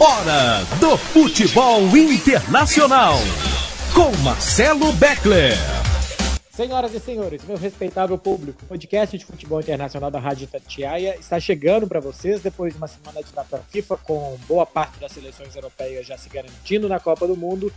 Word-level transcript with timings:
Hora 0.00 0.64
do 0.78 0.96
futebol 0.96 1.80
internacional. 1.96 3.14
Com 3.92 4.16
Marcelo 4.22 4.92
Beckler. 4.92 5.54
Senhoras 6.52 6.94
e 6.94 7.00
senhores, 7.00 7.42
meu 7.42 7.56
respeitável 7.56 8.16
público, 8.16 8.60
o 8.62 8.66
podcast 8.68 9.18
de 9.18 9.24
futebol 9.24 9.58
internacional 9.58 10.08
da 10.08 10.20
Rádio 10.20 10.46
Tatiaia 10.46 11.16
está 11.18 11.40
chegando 11.40 11.88
para 11.88 11.98
vocês 11.98 12.40
depois 12.40 12.72
de 12.72 12.78
uma 12.78 12.86
semana 12.86 13.24
de 13.24 13.32
data 13.32 13.60
FIFA 13.70 13.96
com 13.96 14.38
boa 14.46 14.64
parte 14.64 15.00
das 15.00 15.10
seleções 15.10 15.56
europeias 15.56 16.06
já 16.06 16.16
se 16.16 16.28
garantindo 16.28 16.88
na 16.88 17.00
Copa 17.00 17.26
do 17.26 17.36
Mundo 17.36 17.72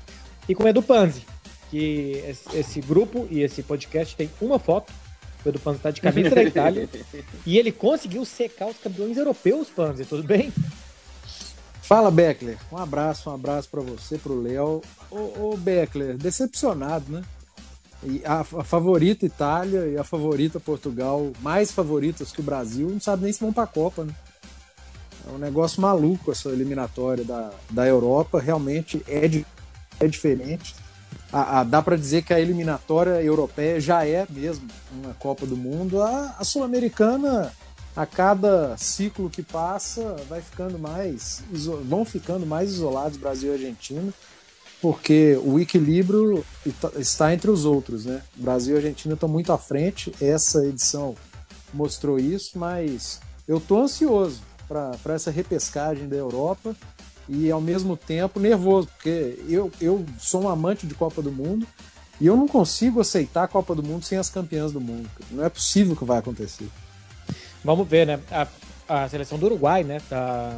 e 0.47 0.53
com 0.53 0.67
Edu 0.67 0.83
Panzi, 0.83 1.23
que 1.71 2.23
esse 2.53 2.81
grupo 2.81 3.27
e 3.31 3.41
esse 3.41 3.63
podcast 3.63 4.15
tem 4.15 4.29
uma 4.39 4.59
foto. 4.59 4.93
O 5.43 5.49
Edu 5.49 5.57
Panzi 5.57 5.77
está 5.77 5.89
de 5.89 6.01
camisa 6.01 6.35
da 6.35 6.43
Itália 6.43 6.87
e 7.47 7.57
ele 7.57 7.71
conseguiu 7.71 8.23
secar 8.25 8.67
os 8.67 8.77
campeões 8.77 9.17
europeus, 9.17 9.69
Panzi, 9.69 10.05
tudo 10.05 10.21
bem? 10.21 10.53
Fala, 11.91 12.09
Beckler. 12.09 12.57
Um 12.71 12.77
abraço, 12.77 13.29
um 13.29 13.33
abraço 13.33 13.67
para 13.67 13.81
você, 13.81 14.17
para 14.17 14.31
o 14.31 14.41
Léo. 14.41 14.81
Ô, 15.11 15.57
Beckler, 15.57 16.15
decepcionado, 16.15 17.11
né? 17.11 17.21
E 18.01 18.21
a, 18.23 18.39
a, 18.39 18.63
favorita 18.63 19.25
Itália 19.25 19.87
e 19.87 19.97
a 19.97 20.03
favorita 20.05 20.57
Portugal, 20.57 21.33
mais 21.41 21.69
favoritas 21.69 22.31
que 22.31 22.39
o 22.39 22.43
Brasil, 22.45 22.87
não 22.87 23.01
sabe 23.01 23.25
nem 23.25 23.33
se 23.33 23.41
vão 23.41 23.51
para 23.51 23.63
a 23.63 23.67
Copa, 23.67 24.05
né? 24.05 24.13
É 25.27 25.33
um 25.33 25.37
negócio 25.37 25.81
maluco 25.81 26.31
essa 26.31 26.47
eliminatória 26.47 27.25
da, 27.25 27.51
da 27.69 27.85
Europa, 27.85 28.39
realmente 28.39 29.03
é, 29.05 29.43
é 29.99 30.07
diferente. 30.07 30.73
A, 31.29 31.59
a, 31.59 31.63
dá 31.65 31.81
para 31.81 31.97
dizer 31.97 32.21
que 32.21 32.33
a 32.33 32.39
eliminatória 32.39 33.21
europeia 33.21 33.81
já 33.81 34.07
é 34.07 34.25
mesmo 34.29 34.65
uma 34.93 35.13
Copa 35.15 35.45
do 35.45 35.57
Mundo. 35.57 36.01
A, 36.01 36.37
a 36.39 36.43
sul-americana, 36.45 37.51
a 37.95 38.05
cada 38.05 38.77
ciclo 38.77 39.29
que 39.29 39.43
passa, 39.43 40.15
vai 40.29 40.41
ficando 40.41 40.79
mais 40.79 41.43
vão 41.85 42.05
ficando 42.05 42.45
mais 42.45 42.71
isolados 42.71 43.17
Brasil 43.17 43.51
e 43.51 43.53
Argentina 43.53 44.13
porque 44.81 45.39
o 45.43 45.59
equilíbrio 45.59 46.43
está 46.97 47.31
entre 47.33 47.51
os 47.51 47.65
outros, 47.65 48.05
né? 48.05 48.23
Brasil 48.35 48.73
e 48.73 48.77
Argentina 48.77 49.13
estão 49.13 49.29
muito 49.29 49.53
à 49.53 49.57
frente, 49.57 50.11
essa 50.19 50.65
edição 50.65 51.15
mostrou 51.71 52.17
isso, 52.17 52.57
mas 52.57 53.21
eu 53.47 53.59
tô 53.59 53.79
ansioso 53.79 54.41
para 54.67 55.13
essa 55.13 55.29
repescagem 55.29 56.07
da 56.07 56.15
Europa 56.15 56.75
e 57.29 57.51
ao 57.51 57.61
mesmo 57.61 57.95
tempo 57.95 58.39
nervoso, 58.39 58.87
porque 58.87 59.39
eu, 59.47 59.71
eu 59.79 60.03
sou 60.17 60.43
um 60.43 60.49
amante 60.49 60.87
de 60.87 60.95
Copa 60.95 61.21
do 61.21 61.31
Mundo 61.31 61.67
e 62.19 62.25
eu 62.25 62.35
não 62.35 62.47
consigo 62.47 62.99
aceitar 62.99 63.43
a 63.43 63.47
Copa 63.47 63.75
do 63.75 63.83
Mundo 63.83 64.03
sem 64.03 64.17
as 64.17 64.29
campeãs 64.29 64.71
do 64.71 64.81
mundo. 64.81 65.09
Não 65.29 65.45
é 65.45 65.49
possível 65.49 65.95
que 65.95 66.05
vai 66.05 66.17
acontecer. 66.17 66.67
Vamos 67.63 67.87
ver, 67.87 68.07
né? 68.07 68.19
A, 68.31 68.47
a 68.87 69.09
seleção 69.09 69.37
do 69.37 69.45
Uruguai, 69.45 69.83
né? 69.83 69.99
Tá, 70.09 70.53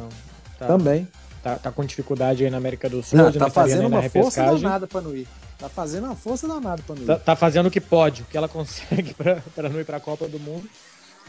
tá... 0.58 0.66
Também 0.66 1.08
tá, 1.44 1.56
tá 1.56 1.70
com 1.70 1.84
dificuldade 1.84 2.42
aí 2.42 2.50
na 2.50 2.56
América 2.56 2.88
do 2.88 3.02
Sul. 3.02 3.18
Não, 3.18 3.30
tá 3.30 3.50
fazendo 3.50 3.86
uma 3.86 4.08
força 4.08 4.42
danada 4.42 4.86
para 4.86 5.02
não 5.02 5.14
ir. 5.14 5.28
Tá 5.58 5.68
fazendo 5.68 6.04
uma 6.04 6.16
força 6.16 6.48
danada 6.48 6.82
para 6.82 6.94
não 6.94 7.02
ir. 7.02 7.06
Tá, 7.06 7.18
tá, 7.18 7.36
fazendo 7.36 7.66
o 7.66 7.70
que 7.70 7.82
pode, 7.82 8.22
o 8.22 8.24
que 8.24 8.36
ela 8.36 8.48
consegue 8.48 9.14
para 9.14 9.68
não 9.68 9.78
ir 9.78 9.84
para 9.84 9.98
a 9.98 10.00
Copa 10.00 10.26
do 10.26 10.40
Mundo. 10.40 10.66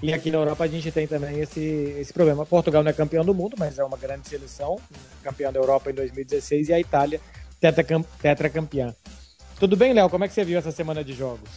E 0.02 0.14
aqui 0.14 0.32
na 0.32 0.38
Europa 0.38 0.64
a 0.64 0.68
gente 0.68 0.90
tem 0.92 1.06
também 1.06 1.40
esse, 1.40 1.60
esse 2.00 2.14
problema. 2.14 2.46
Portugal 2.46 2.82
não 2.82 2.90
é 2.90 2.94
campeão 2.94 3.26
do 3.26 3.34
mundo, 3.34 3.56
mas 3.60 3.78
é 3.78 3.84
uma 3.84 3.98
grande 3.98 4.28
seleção, 4.28 4.80
campeão 5.22 5.52
da 5.52 5.60
Europa 5.60 5.92
em 5.92 5.94
2016 5.94 6.70
e 6.70 6.74
a 6.74 6.80
Itália 6.80 7.20
tetracampeã. 8.22 8.96
Tudo 9.60 9.76
bem, 9.76 9.94
Léo? 9.94 10.10
Como 10.10 10.24
é 10.24 10.28
que 10.28 10.34
você 10.34 10.44
viu 10.44 10.60
essa 10.60 10.72
semana 10.72 11.04
de 11.04 11.14
jogos? 11.14 11.50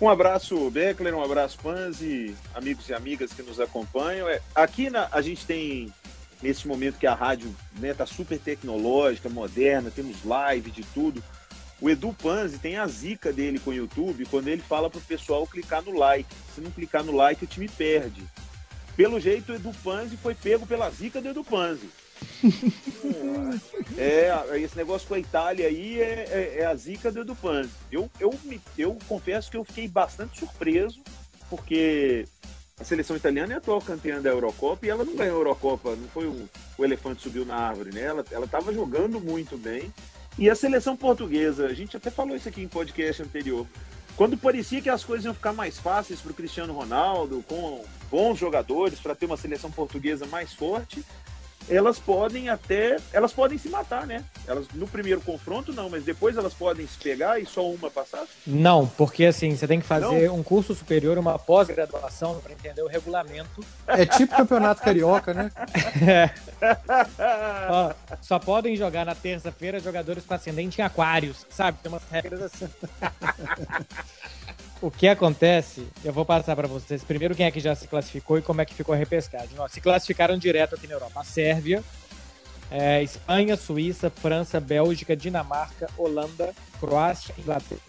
Um 0.00 0.08
abraço, 0.08 0.70
Beckler, 0.70 1.14
um 1.14 1.22
abraço, 1.22 1.58
Panzi, 1.62 2.34
amigos 2.54 2.88
e 2.88 2.94
amigas 2.94 3.32
que 3.32 3.42
nos 3.42 3.60
acompanham. 3.60 4.28
É, 4.28 4.40
aqui 4.54 4.90
na, 4.90 5.08
a 5.12 5.22
gente 5.22 5.46
tem 5.46 5.92
nesse 6.42 6.66
momento 6.66 6.98
que 6.98 7.06
a 7.06 7.14
rádio 7.14 7.54
está 7.74 7.86
né, 7.86 7.94
tá 7.94 8.04
super 8.04 8.38
tecnológica, 8.38 9.28
moderna, 9.28 9.90
temos 9.90 10.24
live 10.24 10.70
de 10.70 10.82
tudo. 10.82 11.22
O 11.80 11.88
Edu 11.88 12.12
Panzi 12.12 12.58
tem 12.58 12.76
a 12.76 12.86
zica 12.86 13.32
dele 13.32 13.58
com 13.58 13.70
o 13.70 13.74
YouTube 13.74 14.26
quando 14.26 14.48
ele 14.48 14.62
fala 14.62 14.90
para 14.90 14.98
o 14.98 15.02
pessoal 15.02 15.46
clicar 15.46 15.82
no 15.82 15.96
like. 15.96 16.28
Se 16.54 16.60
não 16.60 16.70
clicar 16.70 17.04
no 17.04 17.12
like, 17.12 17.44
o 17.44 17.48
time 17.48 17.68
perde. 17.68 18.22
Pelo 18.96 19.20
jeito, 19.20 19.52
o 19.52 19.54
Edu 19.54 19.72
Panzi 19.82 20.16
foi 20.16 20.34
pego 20.34 20.66
pela 20.66 20.90
zica 20.90 21.20
do 21.20 21.28
Edu 21.28 21.44
Panzi. 21.44 21.88
É, 23.96 24.58
esse 24.58 24.76
negócio 24.76 25.06
com 25.06 25.14
a 25.14 25.18
Itália 25.18 25.66
aí 25.66 26.00
é, 26.00 26.24
é, 26.30 26.56
é 26.60 26.66
a 26.66 26.74
zica 26.74 27.10
do 27.10 27.20
Edu 27.20 27.34
Panzi. 27.34 27.70
Eu, 27.90 28.10
eu, 28.20 28.34
eu 28.76 28.98
confesso 29.08 29.50
que 29.50 29.56
eu 29.56 29.64
fiquei 29.64 29.88
bastante 29.88 30.38
surpreso, 30.38 31.00
porque 31.48 32.26
a 32.78 32.84
seleção 32.84 33.16
italiana 33.16 33.52
é 33.52 33.56
a 33.56 33.58
atual 33.58 33.80
campeã 33.80 34.20
da 34.20 34.30
Eurocopa 34.30 34.86
e 34.86 34.90
ela 34.90 35.04
não 35.04 35.14
ganhou 35.14 35.36
a 35.36 35.40
Eurocopa, 35.40 35.94
não 35.96 36.08
foi 36.08 36.26
o, 36.26 36.48
o 36.76 36.84
elefante 36.84 37.22
subiu 37.22 37.44
na 37.44 37.56
árvore, 37.56 37.92
né? 37.92 38.02
Ela 38.02 38.44
estava 38.44 38.72
jogando 38.72 39.20
muito 39.20 39.56
bem. 39.56 39.92
E 40.36 40.50
a 40.50 40.54
seleção 40.54 40.96
portuguesa, 40.96 41.66
a 41.66 41.72
gente 41.72 41.96
até 41.96 42.10
falou 42.10 42.34
isso 42.34 42.48
aqui 42.48 42.60
em 42.60 42.66
podcast 42.66 43.22
anterior, 43.22 43.64
quando 44.16 44.36
parecia 44.36 44.80
que 44.80 44.88
as 44.88 45.04
coisas 45.04 45.24
iam 45.24 45.34
ficar 45.34 45.52
mais 45.52 45.78
fáceis 45.78 46.20
para 46.20 46.30
o 46.30 46.34
Cristiano 46.34 46.72
Ronaldo, 46.72 47.44
com 47.48 47.84
bons 48.10 48.38
jogadores, 48.38 49.00
para 49.00 49.14
ter 49.14 49.26
uma 49.26 49.36
seleção 49.36 49.70
portuguesa 49.70 50.24
mais 50.26 50.52
forte, 50.52 51.04
elas 51.68 51.98
podem 51.98 52.48
até. 52.48 52.96
Elas 53.12 53.32
podem 53.32 53.58
se 53.58 53.68
matar, 53.68 54.06
né? 54.06 54.24
Elas 54.46 54.66
no 54.74 54.86
primeiro 54.86 55.20
confronto 55.20 55.72
não, 55.72 55.88
mas 55.88 56.04
depois 56.04 56.36
elas 56.36 56.54
podem 56.54 56.86
se 56.86 56.98
pegar 56.98 57.40
e 57.40 57.46
só 57.46 57.68
uma 57.68 57.90
passar? 57.90 58.24
Não, 58.46 58.86
porque 58.86 59.24
assim, 59.24 59.56
você 59.56 59.66
tem 59.66 59.80
que 59.80 59.86
fazer 59.86 60.28
não. 60.28 60.36
um 60.36 60.42
curso 60.42 60.74
superior, 60.74 61.18
uma 61.18 61.38
pós-graduação 61.38 62.40
para 62.40 62.52
entender 62.52 62.82
o 62.82 62.88
regulamento. 62.88 63.64
É 63.86 64.04
tipo 64.04 64.36
campeonato 64.36 64.82
carioca, 64.82 65.32
né? 65.32 65.50
É. 66.06 66.30
Ó, 67.68 67.92
só 68.20 68.38
podem 68.38 68.74
jogar 68.74 69.04
na 69.04 69.14
terça-feira 69.14 69.78
jogadores 69.78 70.24
com 70.24 70.34
ascendente 70.34 70.80
em 70.80 70.84
aquários, 70.84 71.46
sabe? 71.50 71.78
Tem 71.82 71.92
umas 71.92 72.02
regras 72.10 72.42
assim. 72.42 72.68
o 74.80 74.90
que 74.90 75.08
acontece, 75.08 75.86
eu 76.04 76.12
vou 76.12 76.24
passar 76.24 76.54
para 76.54 76.68
vocês 76.68 77.02
primeiro 77.02 77.34
quem 77.34 77.46
é 77.46 77.50
que 77.50 77.60
já 77.60 77.74
se 77.74 77.88
classificou 77.88 78.38
e 78.38 78.42
como 78.42 78.60
é 78.60 78.64
que 78.64 78.74
ficou 78.74 78.94
a 78.94 78.98
repescagem. 78.98 79.50
Se 79.70 79.80
classificaram 79.80 80.36
direto 80.36 80.74
aqui 80.74 80.86
na 80.86 80.94
Europa. 80.94 81.20
A 81.20 81.24
Sérvia, 81.24 81.82
é, 82.70 83.02
Espanha, 83.02 83.56
Suíça, 83.56 84.10
França, 84.10 84.60
Bélgica, 84.60 85.16
Dinamarca, 85.16 85.88
Holanda, 85.96 86.52
Croácia 86.80 87.34
e 87.38 87.40
Inglaterra. 87.40 87.80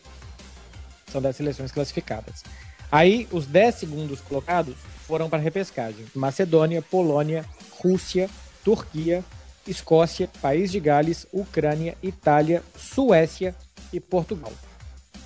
São 1.11 1.21
10 1.21 1.35
seleções 1.35 1.71
classificadas. 1.71 2.43
Aí, 2.91 3.27
os 3.31 3.45
10 3.45 3.75
segundos 3.75 4.21
colocados 4.21 4.75
foram 5.07 5.29
para 5.29 5.39
a 5.39 5.41
repescagem. 5.41 6.05
Macedônia, 6.13 6.81
Polônia, 6.81 7.45
Rússia, 7.79 8.29
Turquia, 8.63 9.23
Escócia, 9.67 10.29
País 10.41 10.71
de 10.71 10.79
Gales, 10.79 11.27
Ucrânia, 11.31 11.97
Itália, 12.01 12.63
Suécia 12.77 13.55
e 13.91 13.99
Portugal. 13.99 14.53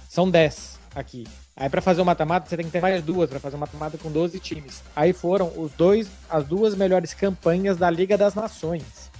São 0.07 0.29
10 0.29 0.79
aqui. 0.95 1.25
Aí 1.59 1.69
para 1.69 1.81
fazer 1.81 2.01
o 2.01 2.05
mata-mata 2.05 2.47
você 2.47 2.55
tem 2.55 2.65
que 2.65 2.71
ter 2.71 2.81
mais 2.81 3.03
duas 3.03 3.29
para 3.29 3.37
fazer 3.37 3.57
o 3.57 3.59
mata-mata 3.59 3.97
com 3.97 4.09
12 4.09 4.39
times. 4.39 4.81
Aí 4.95 5.11
foram 5.11 5.51
os 5.57 5.73
dois, 5.73 6.07
as 6.29 6.45
duas 6.45 6.73
melhores 6.73 7.13
campanhas 7.13 7.75
da 7.75 7.89
Liga 7.89 8.17
das 8.17 8.33
Nações, 8.33 9.11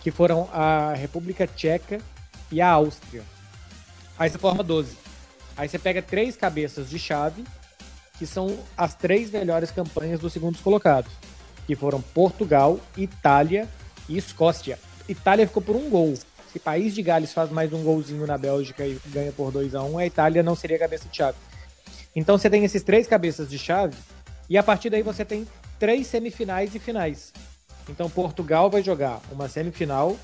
que 0.00 0.10
foram 0.10 0.48
a 0.52 0.94
República 0.94 1.46
Tcheca 1.46 2.00
e 2.50 2.60
a 2.60 2.68
Áustria. 2.68 3.22
Aí 4.18 4.28
você 4.28 4.36
forma 4.36 4.64
12. 4.64 4.96
Aí 5.56 5.68
você 5.68 5.78
pega 5.78 6.02
três 6.02 6.36
cabeças 6.36 6.90
de 6.90 6.98
chave, 6.98 7.44
que 8.18 8.26
são 8.26 8.58
as 8.76 8.92
três 8.96 9.30
melhores 9.30 9.70
campanhas 9.70 10.18
dos 10.18 10.32
segundos 10.32 10.60
colocados, 10.60 11.12
que 11.68 11.76
foram 11.76 12.02
Portugal, 12.02 12.80
Itália 12.96 13.68
e 14.08 14.18
Escócia. 14.18 14.76
Itália 15.08 15.46
ficou 15.46 15.62
por 15.62 15.76
um 15.76 15.88
gol. 15.88 16.14
Se 16.52 16.58
País 16.58 16.96
de 16.96 17.02
Gales 17.02 17.32
faz 17.32 17.48
mais 17.48 17.72
um 17.72 17.84
golzinho 17.84 18.26
na 18.26 18.36
Bélgica 18.36 18.84
e 18.84 19.00
ganha 19.06 19.30
por 19.30 19.52
2 19.52 19.76
a 19.76 19.84
1 19.84 19.98
a 19.98 20.06
Itália 20.06 20.42
não 20.42 20.56
seria 20.56 20.76
cabeça 20.76 21.08
de 21.08 21.16
chave. 21.16 21.38
Então 22.14 22.36
você 22.36 22.50
tem 22.50 22.64
esses 22.64 22.82
três 22.82 23.06
cabeças 23.06 23.48
de 23.48 23.58
chave 23.58 23.96
e 24.48 24.58
a 24.58 24.62
partir 24.62 24.90
daí 24.90 25.02
você 25.02 25.24
tem 25.24 25.46
três 25.78 26.06
semifinais 26.06 26.74
e 26.74 26.78
finais. 26.78 27.32
Então 27.88 28.10
Portugal 28.10 28.70
vai 28.70 28.82
jogar 28.82 29.20
uma 29.30 29.48
semifinal, 29.48 30.16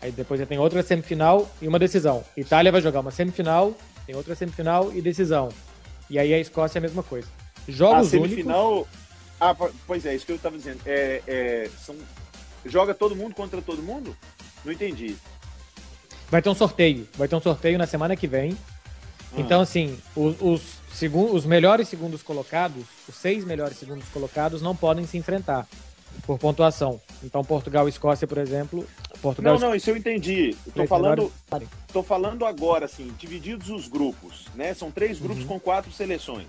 aí 0.00 0.10
depois 0.10 0.40
você 0.40 0.46
tem 0.46 0.58
outra 0.58 0.82
semifinal 0.82 1.50
e 1.60 1.68
uma 1.68 1.78
decisão. 1.78 2.24
Itália 2.36 2.72
vai 2.72 2.80
jogar 2.80 3.00
uma 3.00 3.10
semifinal, 3.10 3.74
tem 4.06 4.14
outra 4.14 4.34
semifinal 4.34 4.92
e 4.92 5.02
decisão. 5.02 5.48
E 6.08 6.18
aí 6.18 6.32
a 6.32 6.38
Escócia 6.38 6.78
é 6.78 6.80
a 6.80 6.82
mesma 6.82 7.02
coisa. 7.02 7.28
Jogos 7.68 8.08
a 8.08 8.10
semifinal. 8.10 8.72
Únicos... 8.72 8.92
Ah, 9.40 9.54
pois 9.86 10.06
é, 10.06 10.14
isso 10.14 10.24
que 10.24 10.32
eu 10.32 10.36
estava 10.36 10.56
dizendo. 10.56 10.80
É, 10.86 11.22
é, 11.26 11.70
são... 11.84 11.96
Joga 12.64 12.94
todo 12.94 13.16
mundo 13.16 13.34
contra 13.34 13.60
todo 13.60 13.82
mundo? 13.82 14.16
Não 14.64 14.72
entendi. 14.72 15.16
Vai 16.30 16.40
ter 16.40 16.48
um 16.48 16.54
sorteio. 16.54 17.06
Vai 17.16 17.28
ter 17.28 17.36
um 17.36 17.40
sorteio 17.40 17.76
na 17.76 17.86
semana 17.86 18.16
que 18.16 18.26
vem. 18.26 18.56
Então, 19.36 19.60
assim, 19.60 19.98
os, 20.14 20.36
os, 20.40 20.62
segun, 20.92 21.32
os 21.32 21.44
melhores 21.44 21.88
segundos 21.88 22.22
colocados, 22.22 22.84
os 23.08 23.14
seis 23.14 23.44
melhores 23.44 23.76
segundos 23.76 24.08
colocados, 24.08 24.62
não 24.62 24.76
podem 24.76 25.06
se 25.06 25.16
enfrentar 25.16 25.66
por 26.26 26.38
pontuação. 26.38 27.00
Então, 27.22 27.44
Portugal 27.44 27.86
e 27.86 27.90
Escócia, 27.90 28.26
por 28.26 28.38
exemplo. 28.38 28.86
Portugal, 29.20 29.54
não, 29.58 29.68
não, 29.68 29.74
isso 29.74 29.90
eu 29.90 29.96
entendi. 29.96 30.56
Estou 30.66 30.86
falando, 30.86 31.32
tô 31.92 32.02
falando 32.02 32.46
agora, 32.46 32.84
assim, 32.86 33.12
divididos 33.18 33.70
os 33.70 33.88
grupos, 33.88 34.46
né? 34.54 34.74
São 34.74 34.90
três 34.90 35.18
grupos 35.18 35.42
uhum. 35.42 35.48
com 35.48 35.60
quatro 35.60 35.90
seleções. 35.90 36.46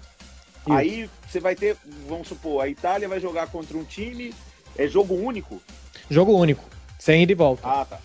Isso. 0.65 0.73
Aí 0.73 1.09
você 1.27 1.39
vai 1.39 1.55
ter, 1.55 1.77
vamos 2.07 2.27
supor, 2.27 2.63
a 2.63 2.67
Itália 2.67 3.07
vai 3.07 3.19
jogar 3.19 3.47
contra 3.47 3.77
um 3.77 3.83
time, 3.83 4.33
é 4.77 4.87
jogo 4.87 5.13
único? 5.13 5.61
Jogo 6.09 6.33
único. 6.33 6.63
Sem 6.99 7.23
ida 7.23 7.31
e 7.31 7.35
volta. 7.35 7.67
Ah, 7.67 7.85
tá. 7.85 7.99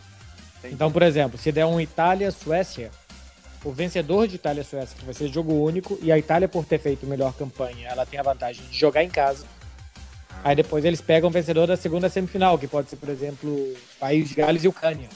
Entendi. 0.58 0.74
Então, 0.74 0.92
por 0.92 1.02
exemplo, 1.02 1.38
se 1.38 1.50
der 1.50 1.64
um 1.64 1.80
Itália-Suécia, 1.80 2.90
o 3.64 3.72
vencedor 3.72 4.26
de 4.26 4.36
Itália-Suécia, 4.36 4.96
que 4.98 5.04
vai 5.04 5.14
ser 5.14 5.28
jogo 5.28 5.52
único, 5.52 5.98
e 6.02 6.10
a 6.10 6.18
Itália, 6.18 6.48
por 6.48 6.64
ter 6.64 6.78
feito 6.78 7.06
melhor 7.06 7.34
campanha, 7.34 7.88
ela 7.88 8.06
tem 8.06 8.18
a 8.18 8.22
vantagem 8.22 8.64
de 8.66 8.78
jogar 8.78 9.04
em 9.04 9.10
casa. 9.10 9.44
Aí 10.42 10.56
depois 10.56 10.84
eles 10.84 11.00
pegam 11.00 11.28
o 11.28 11.32
vencedor 11.32 11.66
da 11.66 11.76
segunda 11.76 12.08
semifinal, 12.08 12.58
que 12.58 12.66
pode 12.66 12.88
ser, 12.88 12.96
por 12.96 13.10
exemplo, 13.10 13.74
País 13.98 14.28
de 14.28 14.34
Gales 14.34 14.64
e 14.64 14.68
Ucrânia. 14.68 15.08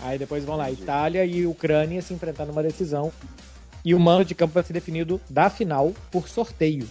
Aí 0.00 0.18
depois 0.18 0.44
vão 0.44 0.56
lá, 0.56 0.70
Itália 0.70 1.24
e 1.24 1.46
Ucrânia 1.46 2.00
se 2.00 2.14
enfrentar 2.14 2.46
numa 2.46 2.62
decisão. 2.62 3.12
E 3.84 3.94
o 3.94 4.00
mando 4.00 4.24
de 4.24 4.34
campo 4.34 4.54
vai 4.54 4.62
ser 4.62 4.72
definido 4.72 5.20
da 5.28 5.50
final 5.50 5.92
por 6.10 6.28
sorteio. 6.28 6.88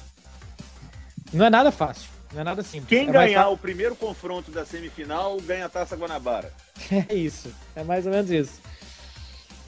Não 1.33 1.45
é 1.45 1.49
nada 1.49 1.71
fácil, 1.71 2.09
não 2.31 2.41
é 2.41 2.43
nada 2.43 2.61
simples. 2.61 2.87
Quem 2.87 3.09
É 3.09 3.11
ganhar 3.11 3.49
o 3.49 3.57
primeiro 3.57 3.95
confronto 3.95 4.51
da 4.51 4.65
semifinal 4.65 5.37
ganha 5.41 5.65
a 5.65 5.69
Taça 5.69 5.95
Guanabara. 5.95 6.51
É 7.09 7.15
isso, 7.15 7.51
é 7.75 7.83
mais 7.83 8.05
ou 8.05 8.11
menos 8.11 8.29
isso. 8.29 8.61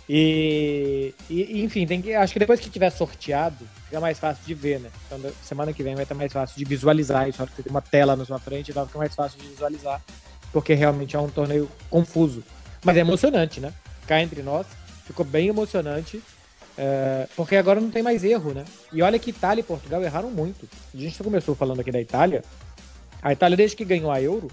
E, 0.09 1.13
e- 1.29 1.61
enfim, 1.63 1.85
tem 1.85 2.01
que, 2.01 2.13
acho 2.13 2.31
que 2.31 2.39
depois 2.39 2.59
que 2.59 2.69
tiver 2.69 2.89
sorteado, 2.89 3.67
fica 3.85 3.99
mais 3.99 4.17
fácil 4.17 4.43
de 4.45 4.53
ver, 4.53 4.79
né? 4.79 4.89
Então, 5.05 5.31
semana 5.43 5.73
que 5.73 5.83
vem 5.83 5.95
vai 5.95 6.03
estar 6.03 6.15
mais 6.15 6.31
fácil 6.31 6.57
de 6.57 6.63
visualizar 6.63 7.27
isso. 7.27 7.41
A 7.41 7.43
hora 7.43 7.51
que 7.53 7.61
tem 7.63 7.69
uma 7.69 7.81
tela 7.81 8.15
na 8.15 8.23
sua 8.25 8.39
frente, 8.39 8.71
vai 8.71 8.85
ficar 8.85 8.99
mais 8.99 9.13
fácil 9.13 9.39
de 9.39 9.47
visualizar, 9.47 10.01
porque 10.53 10.73
realmente 10.73 11.15
é 11.15 11.19
um 11.19 11.27
torneio 11.29 11.69
confuso. 11.89 12.43
Mas 12.83 12.95
é 12.95 13.01
emocionante, 13.01 13.59
né? 13.59 13.73
Cá 14.07 14.21
entre 14.21 14.41
nós, 14.41 14.65
ficou 15.05 15.25
bem 15.25 15.49
emocionante, 15.49 16.21
é, 16.77 17.27
porque 17.35 17.57
agora 17.57 17.81
não 17.81 17.89
tem 17.91 18.01
mais 18.01 18.23
erro, 18.23 18.53
né? 18.53 18.63
E 18.93 19.01
olha 19.01 19.19
que 19.19 19.31
Itália 19.31 19.59
e 19.59 19.63
Portugal 19.63 20.01
erraram 20.01 20.31
muito. 20.31 20.69
A 20.93 20.97
gente 20.97 21.21
começou 21.21 21.53
falando 21.53 21.81
aqui 21.81 21.91
da 21.91 21.99
Itália. 21.99 22.43
A 23.21 23.33
Itália, 23.33 23.57
desde 23.57 23.75
que 23.75 23.83
ganhou 23.83 24.09
a 24.11 24.21
Euro, 24.21 24.47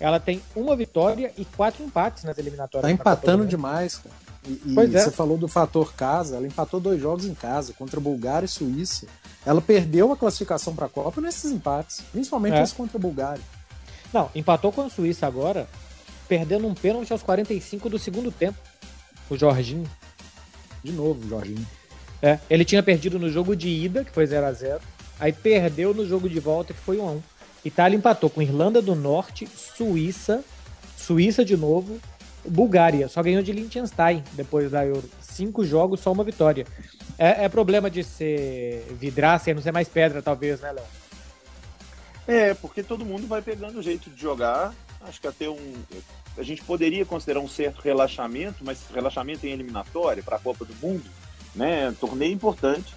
ela 0.00 0.18
tem 0.18 0.40
uma 0.56 0.74
vitória 0.76 1.30
e 1.36 1.44
quatro 1.44 1.84
empates 1.84 2.24
nas 2.24 2.38
eliminatórias. 2.38 2.88
Tá 2.88 2.90
empatando 2.90 3.44
demais, 3.44 3.96
cara. 3.96 4.14
E, 4.48 4.52
e 4.70 4.74
Pois 4.74 4.94
é. 4.94 5.04
você 5.04 5.10
falou 5.10 5.36
do 5.36 5.46
fator 5.46 5.92
casa, 5.94 6.36
ela 6.36 6.46
empatou 6.46 6.80
dois 6.80 7.00
jogos 7.00 7.26
em 7.26 7.34
casa, 7.34 7.74
contra 7.74 8.00
Bulgária 8.00 8.46
e 8.46 8.48
Suíça. 8.48 9.06
Ela 9.44 9.60
perdeu 9.60 10.10
a 10.10 10.16
classificação 10.16 10.74
para 10.74 10.86
a 10.86 10.88
Copa 10.88 11.20
nesses 11.20 11.50
empates, 11.52 12.02
principalmente 12.10 12.54
É. 12.56 12.62
esse 12.62 12.74
contra 12.74 12.96
a 12.96 13.00
Bulgária. 13.00 13.42
Não, 14.12 14.30
empatou 14.34 14.72
com 14.72 14.82
a 14.82 14.88
Suíça 14.90 15.26
agora, 15.26 15.68
perdendo 16.26 16.66
um 16.66 16.74
pênalti 16.74 17.12
aos 17.12 17.22
45 17.22 17.90
do 17.90 17.98
segundo 17.98 18.30
tempo. 18.32 18.58
O 19.28 19.36
Jorginho. 19.36 19.88
De 20.82 20.92
novo, 20.92 21.28
Jorginho. 21.28 21.66
É, 22.22 22.38
ele 22.48 22.64
tinha 22.64 22.82
perdido 22.82 23.18
no 23.18 23.30
jogo 23.30 23.54
de 23.54 23.68
ida, 23.68 24.04
que 24.04 24.10
foi 24.10 24.26
0 24.26 24.46
a 24.46 24.52
0 24.52 24.80
Aí 25.20 25.32
perdeu 25.32 25.92
no 25.92 26.06
jogo 26.06 26.28
de 26.28 26.40
volta, 26.40 26.72
que 26.72 26.80
foi 26.80 26.98
1 26.98 27.08
a 27.08 27.12
1 27.12 27.22
Itália 27.64 27.96
empatou 27.96 28.30
com 28.30 28.40
Irlanda 28.40 28.80
do 28.80 28.94
Norte, 28.94 29.46
Suíça, 29.46 30.42
Suíça 30.96 31.44
de 31.44 31.56
novo, 31.56 31.98
Bulgária. 32.48 33.08
Só 33.08 33.22
ganhou 33.22 33.42
de 33.42 33.52
Liechtenstein 33.52 34.22
depois 34.32 34.70
da 34.70 34.84
Euro. 34.84 35.08
Cinco 35.20 35.64
jogos, 35.64 36.00
só 36.00 36.12
uma 36.12 36.24
vitória. 36.24 36.66
É, 37.18 37.44
é 37.44 37.48
problema 37.48 37.90
de 37.90 38.04
ser 38.04 38.86
vidraça 38.98 39.50
e 39.50 39.54
não 39.54 39.62
ser 39.62 39.72
mais 39.72 39.88
pedra, 39.88 40.22
talvez, 40.22 40.60
né, 40.60 40.72
Léo? 40.72 40.84
É, 42.26 42.52
porque 42.54 42.82
todo 42.82 43.06
mundo 43.06 43.26
vai 43.26 43.40
pegando 43.40 43.78
o 43.78 43.82
jeito 43.82 44.10
de 44.10 44.20
jogar. 44.20 44.74
Acho 45.00 45.20
que 45.20 45.26
até 45.26 45.48
um. 45.48 45.74
A 46.36 46.42
gente 46.42 46.62
poderia 46.62 47.04
considerar 47.04 47.40
um 47.40 47.48
certo 47.48 47.80
relaxamento, 47.80 48.64
mas 48.64 48.86
relaxamento 48.92 49.46
em 49.46 49.50
eliminatória 49.50 50.22
para 50.22 50.36
a 50.36 50.38
Copa 50.38 50.64
do 50.64 50.74
Mundo, 50.74 51.04
né? 51.54 51.94
Torneio 51.98 52.32
importante. 52.32 52.94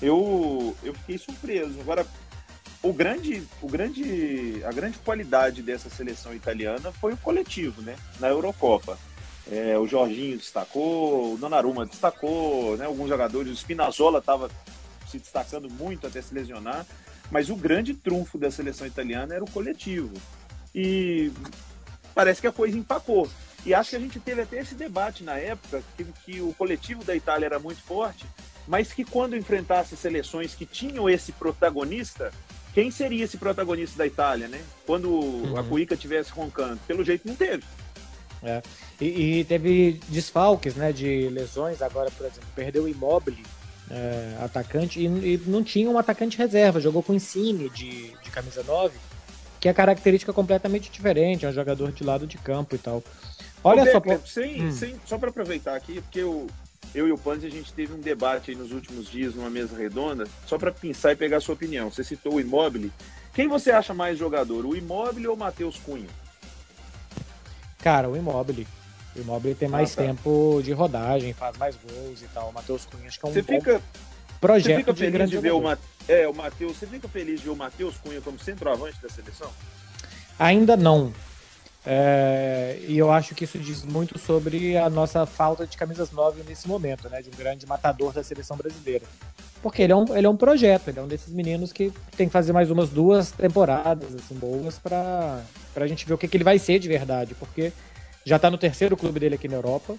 Eu, 0.00 0.76
eu 0.82 0.92
fiquei 0.94 1.16
surpreso. 1.16 1.80
Agora, 1.80 2.06
o 2.88 2.92
grande, 2.92 3.42
o 3.60 3.68
grande, 3.68 4.62
a 4.64 4.72
grande 4.72 4.98
qualidade 4.98 5.62
dessa 5.62 5.90
seleção 5.90 6.32
italiana 6.32 6.92
foi 6.92 7.12
o 7.12 7.16
coletivo, 7.16 7.82
né? 7.82 7.96
Na 8.20 8.28
Eurocopa. 8.28 8.98
É, 9.50 9.76
o 9.78 9.86
Jorginho 9.86 10.36
destacou, 10.36 11.34
o 11.34 11.36
Donnarumma 11.36 11.84
destacou, 11.84 12.76
né? 12.76 12.86
Alguns 12.86 13.08
jogadores, 13.08 13.52
o 13.52 13.56
Spinazzola 13.56 14.20
estava 14.20 14.50
se 15.08 15.18
destacando 15.18 15.68
muito 15.68 16.06
até 16.06 16.22
se 16.22 16.32
lesionar. 16.32 16.86
Mas 17.30 17.50
o 17.50 17.56
grande 17.56 17.92
trunfo 17.92 18.38
da 18.38 18.50
seleção 18.50 18.86
italiana 18.86 19.34
era 19.34 19.42
o 19.42 19.50
coletivo. 19.50 20.12
E 20.74 21.32
parece 22.14 22.40
que 22.40 22.46
a 22.46 22.52
coisa 22.52 22.78
empacou. 22.78 23.28
E 23.64 23.74
acho 23.74 23.90
que 23.90 23.96
a 23.96 24.00
gente 24.00 24.20
teve 24.20 24.42
até 24.42 24.60
esse 24.60 24.76
debate 24.76 25.24
na 25.24 25.36
época, 25.36 25.82
que, 25.96 26.04
que 26.24 26.40
o 26.40 26.54
coletivo 26.54 27.02
da 27.02 27.16
Itália 27.16 27.46
era 27.46 27.58
muito 27.58 27.82
forte, 27.82 28.24
mas 28.66 28.92
que 28.92 29.04
quando 29.04 29.36
enfrentasse 29.36 29.96
seleções 29.96 30.54
que 30.54 30.64
tinham 30.64 31.10
esse 31.10 31.32
protagonista, 31.32 32.32
quem 32.76 32.90
seria 32.90 33.24
esse 33.24 33.38
protagonista 33.38 33.96
da 33.96 34.06
Itália, 34.06 34.48
né? 34.48 34.60
Quando 34.84 35.08
a 35.56 35.60
Uhum. 35.62 35.68
Cuica 35.70 35.96
tivesse 35.96 36.30
roncando. 36.30 36.78
Pelo 36.86 37.02
jeito 37.02 37.26
não 37.26 37.34
teve. 37.34 37.62
É. 38.42 38.60
E, 39.00 39.38
e 39.40 39.44
teve 39.44 39.98
desfalques, 40.08 40.74
né, 40.74 40.92
de 40.92 41.30
lesões. 41.30 41.80
Agora, 41.80 42.10
por 42.10 42.26
exemplo, 42.26 42.44
perdeu 42.54 42.84
o 42.84 42.88
Immobile, 42.88 43.42
é, 43.90 44.36
atacante, 44.42 45.00
e, 45.00 45.06
e 45.06 45.42
não 45.46 45.64
tinha 45.64 45.88
um 45.88 45.96
atacante 45.96 46.36
reserva. 46.36 46.78
Jogou 46.78 47.02
com 47.02 47.14
o 47.14 47.16
Insigne 47.16 47.70
de, 47.70 48.10
de 48.22 48.30
camisa 48.30 48.62
9, 48.62 48.94
que 49.58 49.70
é 49.70 49.72
característica 49.72 50.30
completamente 50.34 50.90
diferente. 50.90 51.46
É 51.46 51.48
um 51.48 51.52
jogador 51.54 51.90
de 51.92 52.04
lado 52.04 52.26
de 52.26 52.36
campo 52.36 52.74
e 52.74 52.78
tal. 52.78 53.02
Olha 53.64 53.84
Ô, 53.84 53.86
só, 53.86 53.92
Beckler, 54.00 54.18
pô, 54.18 54.26
sem, 54.26 54.66
Hum. 54.66 54.70
sem- 54.70 55.00
só 55.06 55.16
para 55.16 55.30
aproveitar 55.30 55.74
aqui, 55.74 56.02
porque 56.02 56.20
eu, 56.20 56.46
eu 56.94 57.06
e 57.06 57.12
o 57.12 57.18
Panzi, 57.18 57.46
a 57.46 57.50
gente 57.50 57.72
teve 57.72 57.92
um 57.92 58.00
debate 58.00 58.50
aí 58.50 58.56
nos 58.56 58.72
últimos 58.72 59.10
dias 59.10 59.34
numa 59.34 59.50
mesa 59.50 59.76
redonda, 59.76 60.26
só 60.46 60.56
para 60.58 60.72
pensar 60.72 61.12
e 61.12 61.16
pegar 61.16 61.38
a 61.38 61.40
sua 61.40 61.54
opinião. 61.54 61.90
Você 61.90 62.02
citou 62.02 62.34
o 62.34 62.40
Immobile. 62.40 62.92
Quem 63.34 63.48
você 63.48 63.70
acha 63.70 63.92
mais 63.92 64.18
jogador, 64.18 64.64
o 64.64 64.74
Immobile 64.74 65.26
ou 65.28 65.34
o 65.34 65.38
Matheus 65.38 65.76
Cunha? 65.78 66.08
cara, 67.78 68.08
o 68.08 68.16
Immobile. 68.16 68.66
O 69.14 69.20
Immobile 69.20 69.54
tem 69.54 69.68
mais 69.68 69.92
Ah, 69.92 69.96
tá. 69.96 70.02
tempo 70.02 70.60
de 70.62 70.72
rodagem, 70.72 71.32
faz 71.32 71.56
mais 71.56 71.76
gols 71.76 72.20
e 72.22 72.26
tal. 72.28 72.48
O 72.50 72.52
Matheus 72.52 72.84
Cunha 72.84 73.06
acho 73.08 73.18
que 73.20 73.26
é 73.26 73.28
um 73.28 73.32
Você 73.32 73.42
bom 73.42 73.54
fica, 73.54 73.72
você 73.78 73.82
projeto 74.40 74.76
fica 74.78 74.92
de 74.92 74.98
feliz 74.98 75.30
de 75.30 75.38
ver 75.38 75.52
o, 75.52 75.56
jogador. 75.58 75.62
Ma- 75.62 75.78
é, 76.14 76.28
o 76.28 76.34
Matheus, 76.34 76.76
você 76.76 76.86
fica 76.86 77.08
feliz 77.08 77.40
de 77.40 77.46
ver 77.46 77.50
o 77.52 77.56
Matheus 77.56 77.96
Cunha 77.98 78.20
como 78.20 78.38
centroavante 78.38 79.00
da 79.02 79.08
seleção? 79.08 79.50
Ainda 80.38 80.76
não. 80.76 81.12
É, 81.88 82.80
e 82.88 82.98
eu 82.98 83.12
acho 83.12 83.32
que 83.32 83.44
isso 83.44 83.58
diz 83.58 83.84
muito 83.84 84.18
sobre 84.18 84.76
a 84.76 84.90
nossa 84.90 85.24
falta 85.24 85.64
de 85.64 85.76
camisas 85.76 86.10
9 86.10 86.42
nesse 86.42 86.66
momento, 86.66 87.08
né? 87.08 87.22
De 87.22 87.28
um 87.28 87.36
grande 87.36 87.64
matador 87.64 88.12
da 88.12 88.24
seleção 88.24 88.56
brasileira. 88.56 89.04
Porque 89.62 89.82
ele 89.82 89.92
é 89.92 89.96
um, 89.96 90.16
ele 90.16 90.26
é 90.26 90.30
um 90.30 90.36
projeto, 90.36 90.88
ele 90.88 90.98
é 90.98 91.02
um 91.02 91.06
desses 91.06 91.32
meninos 91.32 91.72
que 91.72 91.92
tem 92.16 92.26
que 92.26 92.32
fazer 92.32 92.52
mais 92.52 92.70
umas 92.70 92.90
duas 92.90 93.30
temporadas 93.30 94.14
assim, 94.16 94.34
boas 94.34 94.78
pra, 94.78 95.40
pra 95.72 95.86
gente 95.86 96.04
ver 96.04 96.14
o 96.14 96.18
que, 96.18 96.26
que 96.26 96.36
ele 96.36 96.44
vai 96.44 96.58
ser 96.58 96.80
de 96.80 96.88
verdade. 96.88 97.36
Porque 97.36 97.72
já 98.24 98.36
tá 98.36 98.50
no 98.50 98.58
terceiro 98.58 98.96
clube 98.96 99.20
dele 99.20 99.36
aqui 99.36 99.46
na 99.46 99.54
Europa, 99.54 99.94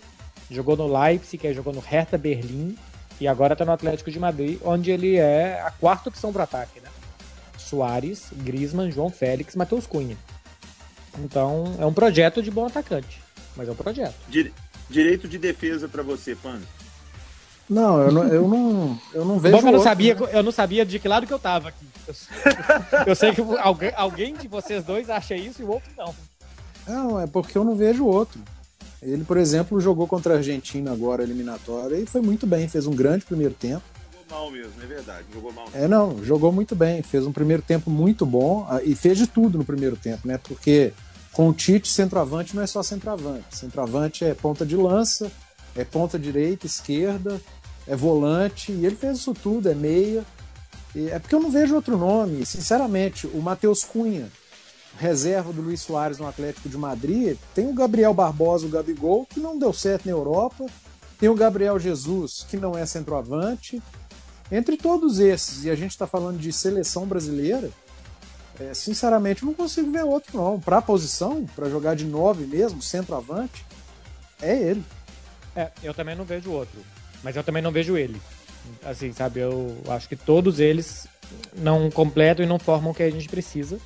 jogou 0.52 0.76
no 0.76 0.88
Leipzig, 0.88 1.48
aí 1.48 1.54
jogou 1.54 1.74
no 1.74 1.80
Hertha 1.80 2.18
Berlim 2.18 2.78
e 3.20 3.28
agora 3.28 3.56
tá 3.56 3.64
no 3.64 3.72
Atlético 3.72 4.12
de 4.12 4.20
Madrid, 4.20 4.60
onde 4.64 4.92
ele 4.92 5.16
é 5.16 5.62
a 5.62 5.72
quarta 5.72 6.10
opção 6.10 6.34
pro 6.34 6.44
ataque, 6.44 6.82
né? 6.82 6.90
Soares, 7.58 8.28
Griezmann, 8.34 8.92
João 8.92 9.10
Félix, 9.10 9.56
Matheus 9.56 9.88
Cunha. 9.88 10.18
Então, 11.20 11.76
é 11.80 11.86
um 11.86 11.94
projeto 11.94 12.42
de 12.42 12.52
bom 12.52 12.66
atacante. 12.66 13.22
Mas 13.56 13.68
é 13.68 13.72
um 13.72 13.76
projeto. 13.76 14.16
Dire- 14.28 14.54
Direito 14.90 15.28
de 15.28 15.38
defesa 15.38 15.88
para 15.88 16.02
você, 16.02 16.36
Pan. 16.36 16.60
Não, 17.70 18.00
eu 18.02 18.12
não, 18.12 18.24
eu 18.28 18.48
não, 18.48 19.00
eu 19.14 19.26
não 19.26 19.40
vejo. 19.40 19.52
Bom 19.56 19.60
eu 19.60 19.66
não, 19.66 19.72
outro, 19.74 19.84
sabia, 19.84 20.16
né? 20.16 20.30
eu 20.32 20.44
não 20.44 20.52
sabia 20.52 20.86
de 20.86 21.00
que 21.00 21.08
lado 21.08 21.28
que 21.28 21.34
eu 21.34 21.40
tava 21.40 21.70
aqui. 21.70 21.86
Eu, 22.08 22.14
eu 23.08 23.16
sei 23.16 23.34
que 23.34 23.42
alguém, 23.42 23.92
alguém 23.96 24.34
de 24.34 24.48
vocês 24.48 24.84
dois 24.86 25.10
acha 25.10 25.36
isso 25.36 25.62
e 25.62 25.66
o 25.66 25.72
outro 25.72 25.90
não. 25.98 26.16
Não, 26.88 27.20
é 27.20 27.28
porque 27.28 27.58
eu 27.58 27.66
não 27.66 27.76
vejo 27.76 28.06
outro. 28.06 28.40
Ele, 29.02 29.24
por 29.26 29.36
exemplo, 29.38 29.80
jogou 29.82 30.08
contra 30.08 30.36
a 30.36 30.38
Argentina 30.38 30.92
agora, 30.92 31.22
eliminatória, 31.22 31.98
e 31.98 32.06
foi 32.06 32.22
muito 32.22 32.48
bem, 32.48 32.68
fez 32.70 32.88
um 32.88 32.96
grande 32.96 33.26
primeiro 33.26 33.54
tempo. 33.54 33.84
Jogou 34.14 34.40
mal 34.40 34.52
mesmo, 34.52 34.72
é 34.82 34.86
verdade. 34.86 35.26
Jogou 35.34 35.52
mal. 35.52 35.68
É, 35.74 35.88
não, 35.88 36.24
jogou 36.24 36.52
muito 36.52 36.76
bem, 36.76 37.04
fez 37.04 37.26
um 37.28 37.32
primeiro 37.34 37.62
tempo 37.62 37.90
muito 37.92 38.26
bom 38.26 38.66
ah, 38.70 38.82
e 38.82 38.96
fez 38.96 39.18
de 39.18 39.28
tudo 39.28 39.58
no 39.58 39.66
primeiro 39.66 39.98
tempo, 39.98 40.26
né? 40.28 40.40
Porque 40.42 40.94
com 41.38 41.50
o 41.50 41.53
Tite, 41.53 41.88
centroavante 41.88 42.56
não 42.56 42.63
é 42.63 42.65
só 42.65 42.82
centroavante. 42.82 43.56
Centroavante 43.56 44.25
é 44.25 44.34
ponta 44.34 44.65
de 44.65 44.75
lança, 44.75 45.32
é 45.75 45.84
ponta 45.84 46.17
direita, 46.17 46.65
esquerda, 46.65 47.39
é 47.86 47.96
volante, 47.96 48.72
e 48.72 48.88
ele 48.88 48.96
fez 48.96 49.20
isso 49.20 49.36
tudo, 49.36 49.70
é 49.70 49.75
meia. 49.75 50.25
É 50.96 51.20
porque 51.20 51.36
eu 51.36 51.39
não 51.39 51.51
vejo 51.51 51.75
outro 51.75 51.96
nome. 51.96 52.44
Sinceramente, 52.44 53.27
o 53.27 53.39
Matheus 53.39 53.84
Cunha, 53.84 54.32
reserva 54.98 55.53
do 55.53 55.62
Luiz 55.62 55.82
Soares 55.82 56.17
no 56.17 56.27
Atlético 56.27 56.67
de 56.70 56.75
Madrid, 56.75 57.38
tem 57.53 57.70
o 57.70 57.74
Gabriel 57.74 58.15
Barbosa, 58.15 58.65
o 58.65 58.70
Gabigol, 58.70 59.27
que 59.27 59.39
não 59.39 59.60
deu 59.60 59.72
certo 59.72 60.08
na 60.08 60.13
Europa, 60.13 60.65
tem 61.20 61.29
o 61.29 61.36
Gabriel 61.36 61.77
Jesus, 61.77 62.48
que 62.50 62.58
não 62.58 62.75
é 62.75 62.84
centroavante. 62.84 63.79
Entre 64.51 64.75
todos 64.75 65.20
esses, 65.20 65.65
e 65.65 65.70
a 65.70 65.75
gente 65.75 65.91
está 65.91 66.08
falando 66.08 66.39
de 66.39 66.51
seleção 66.51 67.06
brasileira, 67.06 67.70
é, 68.60 68.74
sinceramente 68.74 69.44
eu 69.44 69.48
não 69.48 69.54
consigo 69.54 69.92
ver 69.92 70.04
outro 70.04 70.38
não. 70.38 70.60
Para 70.60 70.78
a 70.78 70.82
posição, 70.82 71.46
para 71.56 71.70
jogar 71.70 71.96
de 71.96 72.06
nove 72.06 72.46
mesmo, 72.46 72.82
centroavante, 72.82 73.66
é 74.42 74.56
ele. 74.56 74.84
É, 75.56 75.72
eu 75.84 75.94
também 75.94 76.16
não 76.16 76.26
vejo 76.26 76.52
outro. 76.52 76.80
Mas 77.24 77.36
eu 77.36 77.44
também 77.44 77.62
não 77.62 77.72
vejo 77.72 77.98
ele. 77.98 78.22
Assim, 78.84 79.12
sabe? 79.14 79.40
Eu 79.40 79.78
acho 79.90 80.10
que 80.10 80.16
todos 80.16 80.60
eles 80.60 81.08
não 81.56 81.90
completam 81.90 82.46
e 82.46 82.48
não 82.48 82.60
formam 82.60 82.92
o 82.92 82.94
que 82.94 83.04
a 83.04 83.10
gente 83.10 83.30
precisa. 83.30 83.80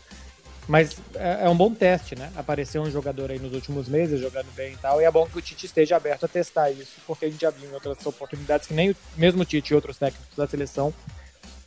Mas 0.68 0.98
é, 1.16 1.46
é, 1.46 1.50
um 1.50 1.56
bom 1.56 1.74
teste, 1.74 2.16
né? 2.16 2.32
Apareceu 2.36 2.82
um 2.82 2.90
jogador 2.90 3.32
aí 3.32 3.40
nos 3.40 3.54
últimos 3.54 3.90
meses 3.90 4.20
jogando 4.20 4.54
bem 4.56 4.74
e 4.74 4.78
tal, 4.78 5.02
e 5.02 5.06
é 5.06 5.12
bom 5.12 5.26
que 5.26 5.38
o 5.38 5.42
Tite 5.42 5.66
esteja 5.66 5.98
aberto 5.98 6.26
a 6.26 6.30
testar 6.30 6.70
isso, 6.72 6.94
porque 7.06 7.26
a 7.26 7.30
gente 7.30 7.42
já 7.42 7.50
viu 7.50 7.70
em 7.70 7.74
outras 7.74 8.06
oportunidades 8.06 8.68
que 8.68 8.74
nem 8.74 8.92
o 8.92 8.96
mesmo 9.18 9.44
Tite 9.44 9.74
e 9.74 9.76
outros 9.76 9.98
técnicos 9.98 10.36
da 10.38 10.48
seleção 10.48 10.94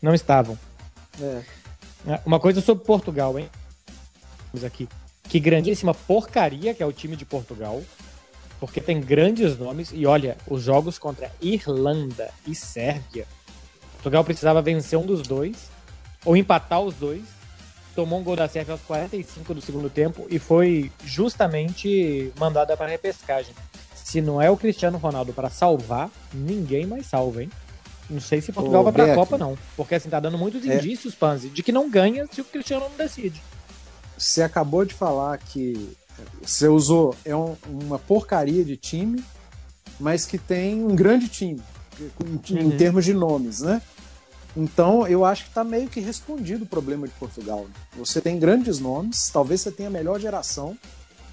não 0.00 0.14
estavam. 0.14 0.58
É. 1.20 1.42
é 2.06 2.20
uma 2.24 2.38
coisa 2.38 2.60
sobre 2.60 2.84
Portugal, 2.84 3.38
hein? 3.38 3.48
Aqui. 4.64 4.88
Que 5.28 5.40
grandíssima 5.40 5.94
porcaria 5.94 6.74
que 6.74 6.82
é 6.82 6.86
o 6.86 6.92
time 6.92 7.16
de 7.16 7.24
Portugal, 7.24 7.82
porque 8.60 8.80
tem 8.80 9.00
grandes 9.00 9.58
nomes, 9.58 9.90
e 9.92 10.06
olha, 10.06 10.36
os 10.46 10.62
jogos 10.62 10.98
contra 10.98 11.32
Irlanda 11.40 12.30
e 12.46 12.54
Sérvia, 12.54 13.26
Portugal 13.94 14.22
precisava 14.22 14.62
vencer 14.62 14.98
um 14.98 15.06
dos 15.06 15.22
dois, 15.22 15.70
ou 16.24 16.36
empatar 16.36 16.80
os 16.80 16.94
dois, 16.94 17.22
tomou 17.94 18.20
um 18.20 18.22
gol 18.22 18.36
da 18.36 18.48
Sérvia 18.48 18.72
aos 18.72 18.80
45 18.82 19.54
do 19.54 19.60
segundo 19.60 19.88
tempo 19.88 20.26
e 20.28 20.38
foi 20.38 20.92
justamente 21.04 22.32
mandada 22.38 22.76
para 22.76 22.86
a 22.86 22.90
repescagem. 22.90 23.54
Se 23.94 24.20
não 24.20 24.40
é 24.40 24.50
o 24.50 24.56
Cristiano 24.56 24.98
Ronaldo 24.98 25.32
para 25.32 25.48
salvar, 25.48 26.10
ninguém 26.32 26.86
mais 26.86 27.06
salva, 27.06 27.42
hein? 27.42 27.50
Não 28.08 28.20
sei 28.20 28.40
se 28.40 28.52
Portugal 28.52 28.82
Ô, 28.82 28.84
vai 28.84 28.92
para 28.92 29.12
a 29.12 29.14
Copa, 29.14 29.38
não. 29.38 29.56
Porque 29.76 29.94
assim, 29.94 30.10
tá 30.10 30.20
dando 30.20 30.36
muitos 30.36 30.64
é... 30.66 30.76
indícios, 30.76 31.14
Panzi, 31.14 31.48
de 31.48 31.62
que 31.62 31.72
não 31.72 31.88
ganha 31.88 32.26
se 32.30 32.40
o 32.40 32.44
Cristiano 32.44 32.88
não 32.88 32.96
decide. 32.96 33.42
Você 34.16 34.42
acabou 34.42 34.84
de 34.84 34.94
falar 34.94 35.38
que 35.38 35.96
você 36.42 36.68
usou 36.68 37.16
é 37.24 37.34
um, 37.34 37.56
uma 37.68 37.98
porcaria 37.98 38.64
de 38.64 38.76
time, 38.76 39.24
mas 39.98 40.24
que 40.26 40.38
tem 40.38 40.84
um 40.84 40.94
grande 40.94 41.28
time, 41.28 41.60
em, 42.50 42.56
uhum. 42.56 42.76
termos 42.76 43.04
de 43.04 43.14
nomes, 43.14 43.60
né? 43.60 43.82
Então, 44.56 45.06
eu 45.08 45.24
acho 45.24 45.44
que 45.44 45.48
está 45.48 45.64
meio 45.64 45.88
que 45.88 45.98
respondido 45.98 46.64
o 46.64 46.66
problema 46.66 47.08
de 47.08 47.14
Portugal. 47.14 47.66
Você 47.96 48.20
tem 48.20 48.38
grandes 48.38 48.78
nomes, 48.78 49.28
talvez 49.28 49.60
você 49.60 49.72
tenha 49.72 49.88
a 49.88 49.92
melhor 49.92 50.20
geração 50.20 50.78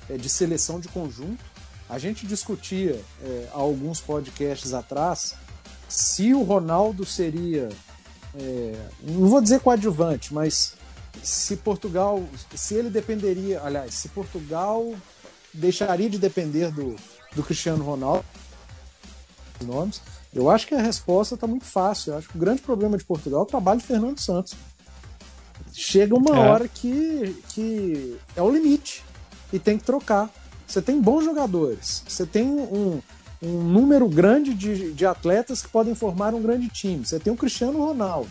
é, 0.09 0.17
de 0.17 0.27
seleção 0.27 0.79
de 0.79 0.87
conjunto. 0.87 1.43
A 1.87 1.99
gente 1.99 2.25
discutia 2.25 2.99
é, 3.21 3.47
há 3.53 3.57
alguns 3.57 4.01
podcasts 4.01 4.73
atrás 4.73 5.35
se 5.91 6.33
o 6.33 6.41
Ronaldo 6.41 7.05
seria, 7.05 7.67
é, 8.33 8.87
não 9.03 9.27
vou 9.27 9.41
dizer 9.41 9.59
coadjuvante, 9.59 10.33
mas 10.33 10.75
se 11.21 11.57
Portugal, 11.57 12.23
se 12.55 12.75
ele 12.75 12.89
dependeria, 12.89 13.61
aliás, 13.61 13.93
se 13.95 14.07
Portugal 14.07 14.95
deixaria 15.53 16.09
de 16.09 16.17
depender 16.17 16.71
do, 16.71 16.95
do 17.35 17.43
Cristiano 17.43 17.83
Ronaldo, 17.83 18.23
nomes, 19.61 20.01
eu 20.33 20.49
acho 20.49 20.65
que 20.65 20.73
a 20.73 20.81
resposta 20.81 21.35
está 21.35 21.45
muito 21.45 21.65
fácil. 21.65 22.13
Eu 22.13 22.19
acho 22.19 22.29
que 22.29 22.37
o 22.37 22.39
grande 22.39 22.61
problema 22.61 22.97
de 22.97 23.03
Portugal 23.03 23.41
é 23.41 23.43
o 23.43 23.45
trabalho 23.45 23.81
de 23.81 23.85
Fernando 23.85 24.17
Santos. 24.17 24.53
Chega 25.73 26.15
uma 26.15 26.37
é. 26.37 26.39
hora 26.39 26.67
que, 26.69 27.35
que 27.49 28.17
é 28.33 28.41
o 28.41 28.49
limite 28.49 29.03
e 29.51 29.59
tem 29.59 29.77
que 29.77 29.83
trocar. 29.83 30.29
Você 30.65 30.81
tem 30.81 31.01
bons 31.01 31.25
jogadores, 31.25 32.01
você 32.07 32.25
tem 32.25 32.47
um, 32.47 33.01
um 33.41 33.63
número 33.63 34.07
grande 34.07 34.53
de, 34.53 34.93
de 34.93 35.05
atletas 35.05 35.61
que 35.61 35.69
podem 35.69 35.95
formar 35.95 36.33
um 36.33 36.41
grande 36.41 36.69
time. 36.69 37.05
Você 37.05 37.19
tem 37.19 37.33
o 37.33 37.37
Cristiano 37.37 37.83
Ronaldo. 37.83 38.29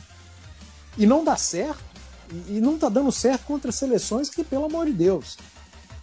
E 0.96 1.06
não 1.06 1.24
dá 1.24 1.36
certo, 1.36 1.82
e, 2.48 2.56
e 2.56 2.60
não 2.60 2.74
está 2.76 2.88
dando 2.88 3.10
certo 3.10 3.44
contra 3.44 3.72
seleções 3.72 4.30
que, 4.30 4.44
pelo 4.44 4.66
amor 4.66 4.86
de 4.86 4.92
Deus, 4.92 5.36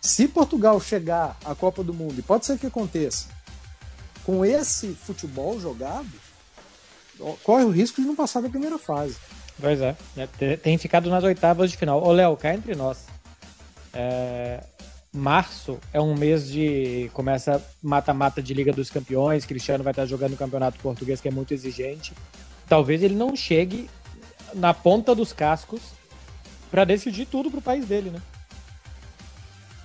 se 0.02 0.28
Portugal 0.28 0.80
chegar 0.80 1.38
à 1.46 1.56
Copa 1.56 1.84
do 1.84 1.94
Mundo, 1.94 2.20
e 2.20 2.22
pode 2.22 2.46
ser 2.46 2.58
que 2.58 2.68
aconteça, 2.68 3.28
com 4.26 4.44
esse 4.44 4.94
futebol 4.94 5.60
jogado, 5.60 6.08
corre 7.44 7.64
o 7.64 7.70
risco 7.70 8.02
de 8.02 8.08
não 8.08 8.16
passar 8.16 8.42
da 8.42 8.50
primeira 8.50 8.78
fase. 8.78 9.16
Pois 9.60 9.82
é, 9.82 9.96
é 10.16 10.58
tem 10.58 10.78
ficado 10.78 11.10
nas 11.10 11.24
oitavas 11.24 11.72
de 11.72 11.78
final. 11.78 12.04
Ô, 12.04 12.12
Léo, 12.12 12.36
cá 12.38 12.54
entre 12.54 12.76
nós. 12.76 13.06
É... 13.94 14.64
Março 15.18 15.80
é 15.92 16.00
um 16.00 16.16
mês 16.16 16.50
de. 16.50 17.10
Começa 17.14 17.64
mata-mata 17.82 18.42
de 18.42 18.54
Liga 18.54 18.72
dos 18.72 18.90
Campeões. 18.90 19.46
Cristiano 19.46 19.84
vai 19.84 19.92
estar 19.92 20.06
jogando 20.06 20.34
o 20.34 20.38
Campeonato 20.38 20.80
Português, 20.80 21.20
que 21.20 21.28
é 21.28 21.32
muito 21.32 21.54
exigente. 21.54 22.14
Talvez 22.68 23.02
ele 23.04 23.16
não 23.16 23.36
chegue 23.36 23.90
na 24.54 24.74
ponta 24.74 25.14
dos 25.14 25.34
cascos 25.34 25.82
para 26.70 26.86
decidir 26.86 27.26
tudo 27.26 27.50
pro 27.50 27.62
país 27.62 27.86
dele, 27.86 28.10
né? 28.10 28.22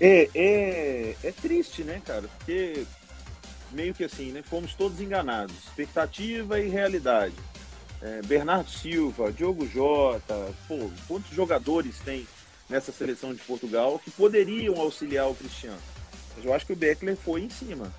É, 0.01 0.29
é, 0.35 1.17
é 1.23 1.33
triste, 1.33 1.83
né, 1.83 2.03
cara? 2.05 2.29
Porque 2.39 2.85
meio 3.71 3.95
que 3.95 4.05
assim, 4.05 4.33
né? 4.33 4.43
Fomos 4.43 4.75
todos 4.75 5.01
enganados. 5.01 5.57
Expectativa 5.65 6.61
e 6.61 6.69
realidade. 6.69 7.35
É, 8.01 8.21
Bernardo 8.23 8.69
Silva, 8.69 9.33
Diogo 9.33 9.67
Jota, 9.69 10.53
pô, 10.67 10.91
quantos 11.07 11.31
jogadores 11.31 11.99
tem 12.05 12.27
nessa 12.69 12.93
seleção 12.93 13.35
de 13.35 13.41
Portugal 13.43 13.99
que 13.99 14.11
poderiam 14.11 14.81
auxiliar 14.81 15.29
o 15.29 15.35
Cristiano? 15.35 15.79
Mas 16.37 16.45
eu 16.45 16.55
acho 16.55 16.67
que 16.67 16.73
o 16.73 16.77
Beckler 16.77 17.17
foi 17.17 17.43
em 17.43 17.51
cima. 17.51 17.93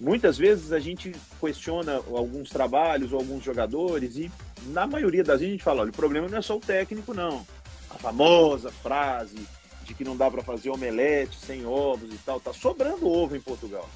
Muitas 0.00 0.38
vezes 0.38 0.72
a 0.72 0.78
gente 0.78 1.14
questiona 1.38 1.96
alguns 1.96 2.48
trabalhos 2.48 3.12
ou 3.12 3.18
alguns 3.18 3.44
jogadores 3.44 4.16
e 4.16 4.30
na 4.68 4.86
maioria 4.86 5.22
das 5.22 5.40
vezes 5.40 5.50
a 5.50 5.52
gente 5.52 5.64
fala, 5.64 5.82
olha, 5.82 5.90
o 5.90 5.94
problema 5.94 6.28
não 6.28 6.38
é 6.38 6.42
só 6.42 6.56
o 6.56 6.60
técnico, 6.60 7.12
não. 7.12 7.46
A 7.90 7.98
famosa 7.98 8.70
frase 8.70 9.46
de 9.84 9.92
que 9.92 10.04
não 10.04 10.16
dá 10.16 10.30
para 10.30 10.42
fazer 10.42 10.70
omelete 10.70 11.36
sem 11.38 11.66
ovos 11.66 12.12
e 12.12 12.18
tal, 12.18 12.40
tá 12.40 12.52
sobrando 12.52 13.08
ovo 13.08 13.36
em 13.36 13.40
Portugal. 13.40 13.88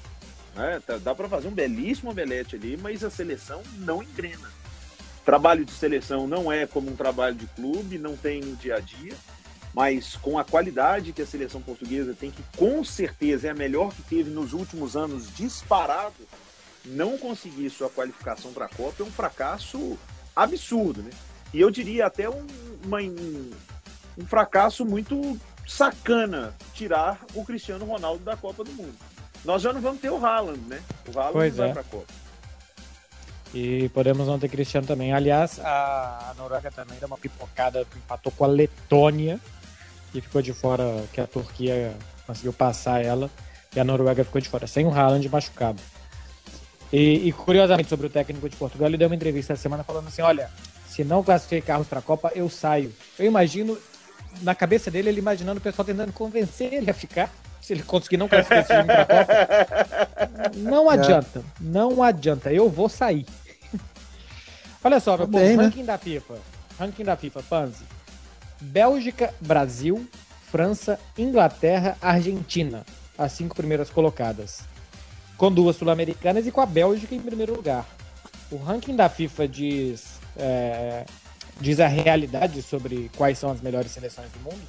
Né? 0.53 0.81
Tá, 0.85 0.97
dá 0.97 1.15
para 1.15 1.27
fazer 1.27 1.47
um 1.47 1.51
belíssimo 1.51 2.11
omelete 2.11 2.55
ali, 2.55 2.77
mas 2.77 3.03
a 3.03 3.09
seleção 3.09 3.63
não 3.79 4.03
engrena. 4.03 4.51
Trabalho 5.23 5.65
de 5.65 5.71
seleção 5.71 6.27
não 6.27 6.51
é 6.51 6.67
como 6.67 6.91
um 6.91 6.95
trabalho 6.95 7.35
de 7.35 7.47
clube, 7.47 7.97
não 7.97 8.15
tem 8.15 8.41
no 8.41 8.55
dia 8.55 8.75
a 8.75 8.79
dia, 8.79 9.13
mas 9.75 10.15
com 10.15 10.39
a 10.39 10.43
qualidade 10.45 11.11
que 11.11 11.21
a 11.21 11.25
seleção 11.25 11.61
portuguesa 11.61 12.15
tem, 12.17 12.31
que 12.31 12.41
com 12.55 12.81
certeza 12.81 13.49
é 13.49 13.51
a 13.51 13.53
melhor 13.53 13.93
que 13.93 14.01
teve 14.03 14.29
nos 14.29 14.53
últimos 14.53 14.95
anos 14.95 15.35
disparado, 15.35 16.15
não 16.85 17.17
conseguir 17.17 17.69
sua 17.69 17.89
qualificação 17.89 18.53
para 18.53 18.67
a 18.67 18.69
Copa 18.69 19.03
é 19.03 19.05
um 19.05 19.11
fracasso 19.11 19.97
absurdo, 20.33 21.01
né? 21.03 21.09
E 21.53 21.59
eu 21.59 21.69
diria 21.69 22.05
até 22.05 22.29
um, 22.29 22.47
uma, 22.85 22.99
um 23.01 24.25
fracasso 24.25 24.85
muito 24.85 25.37
sacana 25.67 26.55
tirar 26.73 27.19
o 27.33 27.43
Cristiano 27.43 27.83
Ronaldo 27.83 28.23
da 28.23 28.37
Copa 28.37 28.63
do 28.63 28.71
Mundo. 28.71 28.95
Nós 29.43 29.61
já 29.61 29.73
não 29.73 29.81
vamos 29.81 29.99
ter 29.99 30.09
o 30.09 30.25
Haaland, 30.25 30.59
né? 30.69 30.81
O 31.13 31.19
Haaland 31.19 31.33
pois 31.33 31.57
vai 31.57 31.69
é. 31.69 31.73
para 31.73 31.81
a 31.81 31.85
Copa. 31.85 32.13
E 33.53 33.89
podemos 33.89 34.27
não 34.27 34.39
ter 34.39 34.47
Cristiano 34.47 34.87
também. 34.87 35.13
Aliás, 35.13 35.59
a 35.59 36.33
Noruega 36.37 36.71
também 36.71 36.97
deu 36.97 37.07
uma 37.07 37.17
pipocada, 37.17 37.85
empatou 37.95 38.31
com 38.31 38.45
a 38.45 38.47
Letônia 38.47 39.39
e 40.17 40.21
ficou 40.21 40.41
de 40.41 40.53
fora, 40.53 41.03
que 41.13 41.19
a 41.19 41.27
Turquia 41.27 41.93
conseguiu 42.25 42.53
passar 42.53 43.03
ela 43.03 43.29
e 43.75 43.79
a 43.79 43.83
Noruega 43.83 44.23
ficou 44.23 44.39
de 44.39 44.47
fora, 44.47 44.65
sem 44.67 44.85
o 44.85 44.89
Haaland 44.89 45.27
machucado. 45.29 45.81
E, 46.93 47.27
e, 47.27 47.31
curiosamente, 47.33 47.89
sobre 47.89 48.07
o 48.07 48.09
técnico 48.09 48.47
de 48.47 48.55
Portugal, 48.55 48.87
ele 48.87 48.97
deu 48.97 49.07
uma 49.07 49.15
entrevista 49.15 49.53
essa 49.53 49.61
semana 49.61 49.83
falando 49.83 50.07
assim: 50.07 50.21
olha, 50.21 50.49
se 50.87 51.03
não 51.03 51.23
classificarmos 51.23 51.87
para 51.87 51.99
a 51.99 52.01
Copa, 52.01 52.31
eu 52.35 52.49
saio. 52.49 52.93
Eu 53.19 53.25
imagino, 53.25 53.77
na 54.41 54.55
cabeça 54.55 54.89
dele, 54.89 55.09
ele 55.09 55.19
imaginando 55.19 55.59
o 55.59 55.61
pessoal 55.61 55.85
tentando 55.85 56.13
convencer 56.13 56.73
ele 56.73 56.89
a 56.89 56.93
ficar 56.93 57.29
se 57.65 57.73
ele 57.73 57.81
conseguir 57.81 58.17
não 58.17 58.27
classificar 58.27 58.59
esse 58.59 58.71
time 58.71 58.83
pra 58.83 59.05
Copa, 59.05 60.51
não 60.55 60.91
é. 60.91 60.93
adianta. 60.93 61.43
Não 61.59 62.03
adianta. 62.03 62.53
Eu 62.53 62.69
vou 62.69 62.87
sair. 62.87 63.25
Olha 64.83 64.99
só, 64.99 65.17
meu 65.17 65.25
Bem, 65.25 65.41
povo, 65.41 65.57
né? 65.57 65.63
ranking 65.63 65.83
da 65.83 65.97
FIFA. 65.97 66.35
Ranking 66.79 67.03
da 67.03 67.17
FIFA, 67.17 67.43
Panzi. 67.43 67.83
Bélgica, 68.59 69.33
Brasil, 69.41 70.07
França, 70.51 70.99
Inglaterra, 71.17 71.97
Argentina. 72.01 72.85
As 73.17 73.31
cinco 73.33 73.55
primeiras 73.55 73.89
colocadas. 73.89 74.61
Com 75.37 75.51
duas 75.51 75.75
sul-americanas 75.75 76.47
e 76.47 76.51
com 76.51 76.61
a 76.61 76.65
Bélgica 76.65 77.13
em 77.13 77.19
primeiro 77.19 77.55
lugar. 77.55 77.85
O 78.51 78.57
ranking 78.57 78.95
da 78.95 79.09
FIFA 79.09 79.47
diz, 79.47 80.13
é, 80.37 81.05
diz 81.59 81.79
a 81.79 81.87
realidade 81.87 82.61
sobre 82.61 83.09
quais 83.17 83.37
são 83.37 83.51
as 83.51 83.61
melhores 83.61 83.91
seleções 83.91 84.29
do 84.31 84.39
mundo? 84.39 84.61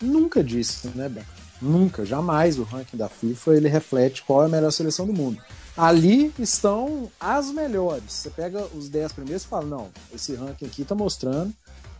Nunca 0.00 0.42
disse, 0.42 0.88
né, 0.94 1.08
Beto? 1.08 1.26
Nunca, 1.60 2.04
jamais 2.04 2.58
o 2.58 2.64
ranking 2.64 2.96
da 2.96 3.08
FIFA 3.08 3.56
ele 3.56 3.68
reflete 3.68 4.22
qual 4.22 4.42
é 4.42 4.46
a 4.46 4.48
melhor 4.48 4.70
seleção 4.70 5.06
do 5.06 5.12
mundo. 5.12 5.40
Ali 5.76 6.32
estão 6.38 7.10
as 7.18 7.50
melhores. 7.50 8.12
Você 8.12 8.30
pega 8.30 8.66
os 8.74 8.88
10 8.88 9.12
primeiros 9.12 9.44
e 9.44 9.46
fala: 9.46 9.64
não, 9.64 9.88
esse 10.14 10.34
ranking 10.34 10.66
aqui 10.66 10.82
está 10.82 10.94
mostrando 10.94 11.52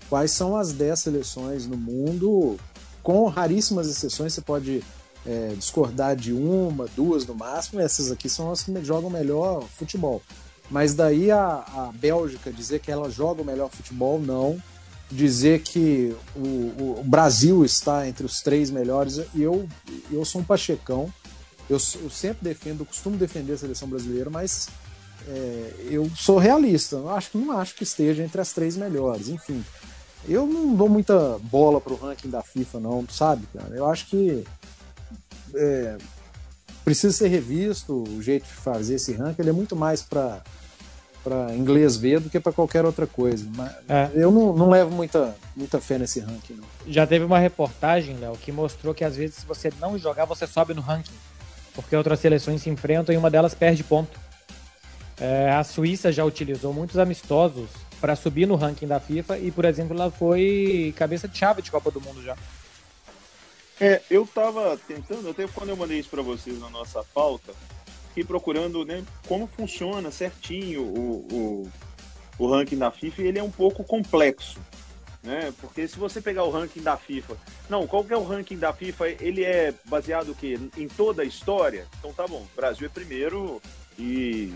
quais 0.09 0.31
são 0.31 0.57
as 0.57 0.73
10 0.73 0.99
seleções 0.99 1.67
no 1.67 1.77
mundo, 1.77 2.57
com 3.03 3.27
raríssimas 3.27 3.89
exceções. 3.89 4.33
Você 4.33 4.41
pode 4.41 4.83
é, 5.25 5.55
discordar 5.57 6.17
de 6.17 6.33
uma, 6.33 6.87
duas 6.95 7.27
no 7.27 7.35
máximo, 7.35 7.81
essas 7.81 8.11
aqui 8.11 8.29
são 8.29 8.51
as 8.51 8.63
que 8.63 8.85
jogam 8.85 9.11
melhor 9.11 9.63
futebol. 9.63 10.23
Mas 10.71 10.95
daí 10.95 11.31
a, 11.31 11.39
a 11.39 11.91
Bélgica 11.95 12.53
dizer 12.53 12.81
que 12.81 12.91
ela 12.91 13.11
joga 13.11 13.43
o 13.43 13.45
melhor 13.45 13.71
futebol, 13.71 14.21
não 14.21 14.61
dizer 15.11 15.63
que 15.63 16.15
o, 16.35 16.99
o, 17.01 17.05
Brasil 17.05 17.65
está 17.65 18.09
entre 18.09 18.27
os 18.27 18.41
três 18.41 18.71
melhores. 18.71 19.21
E 19.35 19.43
eu, 19.43 19.69
eu 20.11 20.25
sou 20.25 20.41
um 20.41 20.45
pachecão. 20.45 21.13
Eu, 21.69 21.79
eu 22.03 22.11
sempre 22.11 22.39
defendo, 22.43 22.85
costumo 22.85 23.17
defender 23.17 23.55
a 23.55 23.59
seleção 23.59 23.89
brasileira, 23.89 24.31
mas 24.31 24.69
é, 25.29 25.75
eu 25.91 26.11
sou 26.17 26.39
realista. 26.39 26.97
Eu 26.97 27.11
acho 27.11 27.31
que 27.31 27.39
não 27.39 27.53
acho 27.53 27.75
que 27.75 27.85
esteja 27.85 28.23
entre 28.23 28.41
as 28.41 28.53
três 28.53 28.77
melhores. 28.77 29.29
Enfim, 29.29 29.65
Eu 30.29 30.47
não 30.47 30.75
dou 30.75 30.89
muita 30.89 31.39
bola 31.43 31.81
pro 31.81 31.97
ranking 31.97 32.31
da 32.31 32.43
FIFA, 32.43 32.81
não, 32.81 33.07
sabe, 33.09 33.47
cara? 33.53 33.75
Eu 33.75 33.87
acho 33.87 34.07
que 34.07 34.45
é, 35.55 35.97
precisa 36.85 37.13
ser 37.13 37.29
revisto 37.29 38.05
o 38.09 38.23
jeito 38.23 38.47
de 38.47 38.53
fazer 38.53 38.95
esse 38.95 39.13
ranking. 39.13 39.43
Ele 39.43 39.51
é 39.51 39.53
muito 39.53 39.77
mais 39.77 40.03
para 40.03 40.43
para 41.27 41.53
inglês 41.57 41.97
ver 41.97 42.21
do 42.21 42.31
que 42.31 42.39
para 42.39 42.53
qualquer 42.53 42.85
outra 42.85 43.05
coisa. 43.05 43.45
Mas 43.57 43.73
é. 43.89 44.11
Eu 44.15 44.31
não, 44.31 44.53
não, 44.55 44.71
levo 44.71 44.93
muita, 44.93 45.35
muita 45.57 45.81
fé 45.81 45.99
nesse 45.99 46.21
ranking. 46.21 46.55
Não. 46.55 46.65
Já 46.87 47.05
teve 47.05 47.25
uma 47.25 47.41
reportagem, 47.41 48.17
Léo, 48.17 48.37
que 48.37 48.53
mostrou 48.53 48.95
que 48.95 49.03
às 49.03 49.17
vezes 49.17 49.39
se 49.39 49.47
você 49.47 49.73
não 49.81 49.99
jogar, 49.99 50.25
você 50.25 50.47
sobe 50.47 50.73
no 50.73 50.81
ranking. 50.81 51.11
Porque 51.75 51.97
outras 51.97 52.21
seleções 52.21 52.63
se 52.63 52.71
enfrentam 52.71 53.13
e 53.13 53.19
uma 53.19 53.29
delas 53.29 53.55
perde 53.55 53.83
ponto. 53.83 54.17
É, 55.21 55.51
a 55.51 55.65
Suíça 55.65 56.13
já 56.13 56.25
utilizou 56.25 56.73
muitos 56.73 56.97
amistosos 56.97 57.71
para 58.01 58.17
subir 58.17 58.47
no 58.47 58.57
ranking 58.57 58.87
da 58.87 59.01
FIFA 59.01 59.39
e, 59.39 59.51
por 59.51 59.65
exemplo, 59.65 59.95
ela 59.95 60.11
foi 60.11 60.95
cabeça 60.97 61.27
de 61.27 61.37
chave 61.37 61.63
de 61.63 61.71
Copa 61.71 61.91
do 61.91 62.01
Mundo 62.01 62.23
já. 62.23 62.37
É, 63.81 64.01
eu 64.11 64.27
tava 64.27 64.79
tentando, 64.89 65.29
até 65.29 65.47
quando 65.47 65.71
eu 65.71 65.77
mandei 65.77 65.99
isso 65.99 66.09
para 66.09 66.23
vocês 66.23 66.59
na 66.59 66.71
nossa 66.71 67.05
pauta, 67.15 67.53
fiquei 68.09 68.25
procurando 68.25 68.85
né, 68.85 69.05
como 69.29 69.47
funciona 69.47 70.11
certinho 70.11 70.83
o, 70.83 71.27
o, 71.31 71.73
o 72.39 72.51
ranking 72.51 72.79
da 72.79 72.91
FIFA 72.91 73.23
e 73.23 73.27
ele 73.27 73.39
é 73.39 73.43
um 73.43 73.51
pouco 73.51 73.85
complexo. 73.85 74.59
Né? 75.23 75.53
Porque 75.61 75.87
se 75.89 75.99
você 75.99 76.21
pegar 76.21 76.45
o 76.45 76.51
ranking 76.51 76.81
da 76.81 76.97
FIFA, 76.97 77.37
não, 77.69 77.87
qual 77.87 78.05
que 78.05 78.13
é 78.13 78.17
o 78.17 78.25
ranking 78.25 78.57
da 78.57 78.73
FIFA? 78.73 79.09
Ele 79.09 79.45
é 79.45 79.75
baseado 79.85 80.31
o 80.31 80.35
quê? 80.35 80.59
Em 80.79 80.89
toda 80.89 81.23
a 81.23 81.25
história? 81.25 81.87
Então 81.99 82.13
tá 82.13 82.27
bom, 82.27 82.47
Brasil 82.55 82.87
é 82.87 82.89
primeiro 82.89 83.61
e 83.99 84.55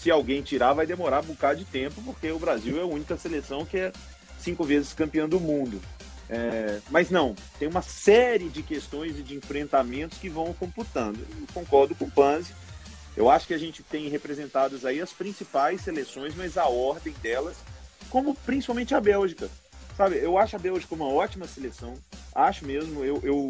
se 0.00 0.10
alguém 0.10 0.40
tirar 0.40 0.72
vai 0.72 0.86
demorar 0.86 1.20
um 1.22 1.26
bocado 1.26 1.58
de 1.58 1.64
tempo, 1.66 2.00
porque 2.02 2.30
o 2.30 2.38
Brasil 2.38 2.78
é 2.78 2.82
a 2.82 2.86
única 2.86 3.18
seleção 3.18 3.66
que 3.66 3.76
é 3.76 3.92
cinco 4.38 4.64
vezes 4.64 4.94
campeã 4.94 5.28
do 5.28 5.38
mundo. 5.38 5.80
É, 6.28 6.80
mas 6.90 7.10
não, 7.10 7.34
tem 7.58 7.68
uma 7.68 7.82
série 7.82 8.48
de 8.48 8.62
questões 8.62 9.18
e 9.18 9.22
de 9.22 9.34
enfrentamentos 9.34 10.16
que 10.16 10.30
vão 10.30 10.54
computando. 10.54 11.18
Eu 11.18 11.46
concordo 11.52 11.94
com 11.94 12.06
o 12.06 12.10
Panzi. 12.10 12.54
Eu 13.14 13.28
acho 13.28 13.46
que 13.46 13.52
a 13.52 13.58
gente 13.58 13.82
tem 13.82 14.08
representadas 14.08 14.86
aí 14.86 15.02
as 15.02 15.12
principais 15.12 15.82
seleções, 15.82 16.34
mas 16.34 16.56
a 16.56 16.66
ordem 16.66 17.12
delas, 17.20 17.56
como 18.08 18.34
principalmente 18.34 18.94
a 18.94 19.00
Bélgica. 19.00 19.50
Sabe, 19.96 20.16
eu 20.16 20.38
acho 20.38 20.56
a 20.56 20.58
Bélgica 20.58 20.94
uma 20.94 21.12
ótima 21.12 21.46
seleção. 21.46 21.94
Acho 22.34 22.64
mesmo. 22.64 23.04
Eu, 23.04 23.20
eu, 23.22 23.48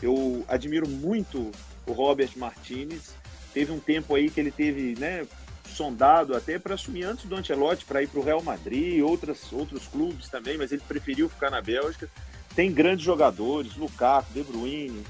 eu 0.00 0.44
admiro 0.46 0.86
muito 0.86 1.50
o 1.86 1.92
Robert 1.92 2.30
Martinez. 2.36 3.16
Teve 3.52 3.72
um 3.72 3.80
tempo 3.80 4.14
aí 4.14 4.30
que 4.30 4.38
ele 4.38 4.52
teve, 4.52 4.94
né, 5.00 5.26
sondado 5.74 6.36
até 6.36 6.58
para 6.58 6.74
assumir 6.74 7.04
antes 7.04 7.24
do 7.24 7.36
Ancelotti 7.36 7.84
para 7.84 8.02
ir 8.02 8.08
para 8.08 8.20
o 8.20 8.24
Real 8.24 8.42
Madrid, 8.42 9.02
outras, 9.02 9.52
outros 9.52 9.86
clubes 9.86 10.28
também, 10.28 10.58
mas 10.58 10.72
ele 10.72 10.82
preferiu 10.86 11.28
ficar 11.28 11.50
na 11.50 11.60
Bélgica. 11.60 12.08
Tem 12.54 12.72
grandes 12.72 13.04
jogadores, 13.04 13.76
Lukaku, 13.76 14.32
De 14.32 14.42
Bruyne, 14.42 15.04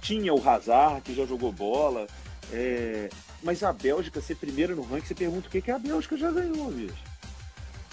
tinha 0.00 0.32
o 0.32 0.48
Hazard, 0.48 1.02
que 1.02 1.14
já 1.14 1.26
jogou 1.26 1.52
bola. 1.52 2.06
É... 2.52 3.08
Mas 3.42 3.62
a 3.62 3.72
Bélgica 3.72 4.20
ser 4.20 4.36
primeiro 4.36 4.74
no 4.74 4.82
ranking, 4.82 5.06
você 5.06 5.14
pergunta 5.14 5.48
o 5.48 5.50
que, 5.50 5.60
que 5.60 5.70
a 5.70 5.78
Bélgica 5.78 6.16
já 6.16 6.30
ganhou, 6.30 6.70
bicho. 6.70 6.94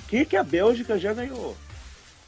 O 0.06 0.08
que, 0.08 0.26
que 0.26 0.38
a 0.38 0.44
Bélgica 0.44 0.98
já 0.98 1.14
ganhou? 1.14 1.56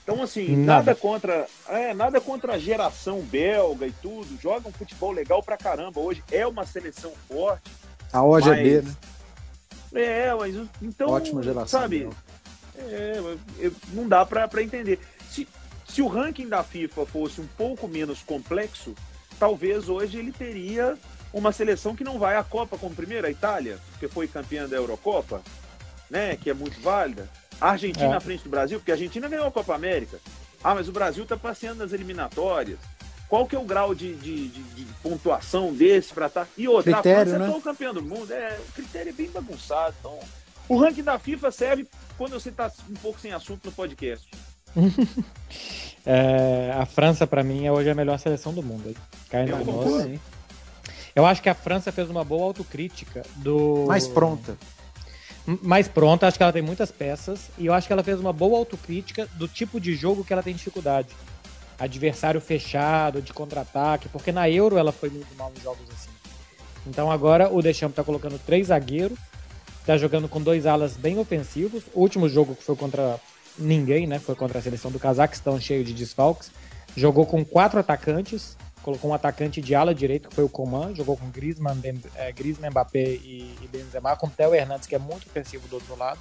Então, 0.03 0.21
assim, 0.21 0.55
nada, 0.57 0.65
nada 0.65 0.95
contra 0.95 1.47
é, 1.69 1.93
nada 1.93 2.19
contra 2.19 2.53
a 2.53 2.59
geração 2.59 3.21
belga 3.21 3.87
e 3.87 3.91
tudo. 3.91 4.37
Joga 4.41 4.67
um 4.67 4.71
futebol 4.73 5.11
legal 5.11 5.41
pra 5.41 5.55
caramba. 5.55 6.01
Hoje 6.01 6.21
é 6.29 6.45
uma 6.45 6.65
seleção 6.65 7.13
forte. 7.27 7.71
A 8.11 8.21
mas... 8.21 8.47
é 8.47 8.55
B, 8.55 8.81
né? 8.81 8.95
É, 9.93 10.33
mas 10.33 10.55
então. 10.81 11.09
Ótima 11.09 11.43
geração. 11.43 11.81
Sabe? 11.81 12.09
É, 12.75 13.21
não 13.93 14.07
dá 14.07 14.25
para 14.25 14.61
entender. 14.61 14.99
Se, 15.29 15.47
se 15.87 16.01
o 16.01 16.07
ranking 16.07 16.47
da 16.47 16.63
FIFA 16.63 17.05
fosse 17.05 17.39
um 17.39 17.47
pouco 17.57 17.87
menos 17.87 18.21
complexo, 18.23 18.95
talvez 19.39 19.89
hoje 19.89 20.17
ele 20.17 20.31
teria 20.31 20.97
uma 21.31 21.51
seleção 21.51 21.95
que 21.95 22.03
não 22.03 22.19
vai 22.19 22.35
à 22.35 22.43
Copa 22.43 22.77
como 22.77 22.95
primeira, 22.95 23.27
a 23.27 23.31
Itália, 23.31 23.79
que 23.99 24.07
foi 24.07 24.27
campeã 24.27 24.67
da 24.67 24.75
Eurocopa, 24.75 25.41
né? 26.09 26.35
Que 26.35 26.49
é 26.49 26.53
muito 26.53 26.79
válida. 26.81 27.29
A 27.61 27.71
Argentina 27.71 28.05
é. 28.05 28.09
na 28.09 28.19
frente 28.19 28.43
do 28.43 28.49
Brasil, 28.49 28.79
porque 28.79 28.91
a 28.91 28.95
Argentina 28.95 29.29
ganhou 29.29 29.47
a 29.47 29.51
Copa 29.51 29.75
América. 29.75 30.19
Ah, 30.63 30.73
mas 30.73 30.87
o 30.87 30.91
Brasil 30.91 31.23
está 31.23 31.35
passeando 31.35 31.83
nas 31.83 31.91
eliminatórias. 31.91 32.79
Qual 33.33 33.47
que 33.47 33.55
é 33.55 33.59
o 33.59 33.63
grau 33.63 33.95
de, 33.95 34.13
de, 34.13 34.47
de, 34.47 34.61
de 34.61 34.85
pontuação 35.01 35.73
desse 35.73 36.13
para 36.13 36.27
estar? 36.27 36.45
Tá... 36.45 36.51
E 36.55 36.67
outra, 36.67 36.93
critério, 36.93 37.21
a 37.21 37.25
França 37.25 37.47
né? 37.47 37.51
é 37.51 37.57
o 37.57 37.61
campeão 37.61 37.91
do 37.91 38.03
mundo. 38.03 38.31
É, 38.31 38.59
o 38.59 38.71
critério 38.73 39.09
é 39.09 39.11
bem 39.11 39.27
bagunçado. 39.27 39.95
Então, 39.99 40.19
o 40.69 40.77
ranking 40.77 41.01
da 41.01 41.17
FIFA 41.17 41.49
serve 41.49 41.87
quando 42.15 42.33
você 42.33 42.49
está 42.49 42.71
um 42.87 42.93
pouco 42.93 43.19
sem 43.19 43.33
assunto 43.33 43.65
no 43.65 43.71
podcast. 43.71 44.29
é, 46.05 46.75
a 46.75 46.85
França, 46.85 47.25
para 47.25 47.43
mim, 47.43 47.65
é 47.65 47.71
hoje 47.71 47.89
a 47.89 47.95
melhor 47.95 48.19
seleção 48.19 48.53
do 48.53 48.61
mundo. 48.61 48.95
Cai 49.31 49.47
na 49.47 49.57
nossa. 49.63 50.11
Eu 51.15 51.25
acho 51.25 51.41
que 51.41 51.49
a 51.49 51.55
França 51.55 51.91
fez 51.91 52.11
uma 52.11 52.23
boa 52.23 52.43
autocrítica 52.43 53.23
do. 53.37 53.85
Mais 53.87 54.07
pronta. 54.07 54.55
Mais 55.63 55.87
pronta, 55.87 56.27
acho 56.27 56.37
que 56.37 56.43
ela 56.43 56.53
tem 56.53 56.61
muitas 56.61 56.91
peças. 56.91 57.49
E 57.57 57.65
eu 57.65 57.73
acho 57.73 57.87
que 57.87 57.93
ela 57.93 58.03
fez 58.03 58.19
uma 58.19 58.31
boa 58.31 58.59
autocrítica 58.59 59.27
do 59.33 59.47
tipo 59.47 59.79
de 59.79 59.95
jogo 59.95 60.23
que 60.23 60.31
ela 60.31 60.43
tem 60.43 60.53
dificuldade 60.53 61.09
adversário 61.79 62.39
fechado, 62.39 63.21
de 63.21 63.33
contra-ataque, 63.33 64.09
porque 64.09 64.31
na 64.31 64.49
Euro 64.49 64.77
ela 64.77 64.91
foi 64.91 65.09
muito 65.09 65.33
mal 65.35 65.51
nos 65.51 65.61
jogos 65.61 65.83
assim. 65.91 66.09
Então 66.85 67.11
agora 67.11 67.49
o 67.51 67.61
Deschamps 67.61 67.93
está 67.93 68.03
colocando 68.03 68.39
três 68.39 68.67
zagueiros, 68.67 69.19
está 69.79 69.97
jogando 69.97 70.27
com 70.27 70.41
dois 70.41 70.65
alas 70.65 70.95
bem 70.95 71.17
ofensivos. 71.19 71.83
O 71.93 72.01
último 72.01 72.27
jogo 72.29 72.55
que 72.55 72.63
foi 72.63 72.75
contra 72.75 73.19
ninguém, 73.57 74.07
né? 74.07 74.19
Foi 74.19 74.35
contra 74.35 74.59
a 74.59 74.61
seleção 74.61 74.91
do 74.91 74.99
Cazaquistão, 74.99 75.59
cheio 75.59 75.83
de 75.83 75.93
desfalques. 75.93 76.51
Jogou 76.95 77.25
com 77.25 77.43
quatro 77.43 77.79
atacantes, 77.79 78.55
colocou 78.81 79.11
um 79.11 79.13
atacante 79.13 79.61
de 79.61 79.73
ala 79.73 79.95
direito, 79.95 80.29
que 80.29 80.35
foi 80.35 80.43
o 80.43 80.49
Coman, 80.49 80.93
jogou 80.93 81.17
com 81.17 81.29
Griezmann, 81.29 81.75
ben, 81.75 81.99
é, 82.15 82.31
Griezmann 82.31 82.69
Mbappé 82.69 83.03
e, 83.03 83.55
e 83.61 83.67
Benzema, 83.71 84.15
com 84.15 84.27
o 84.27 84.29
Theo 84.29 84.53
Hernandes, 84.53 84.87
que 84.87 84.95
é 84.95 84.99
muito 84.99 85.27
ofensivo 85.27 85.67
do 85.67 85.75
outro 85.75 85.97
lado. 85.97 86.19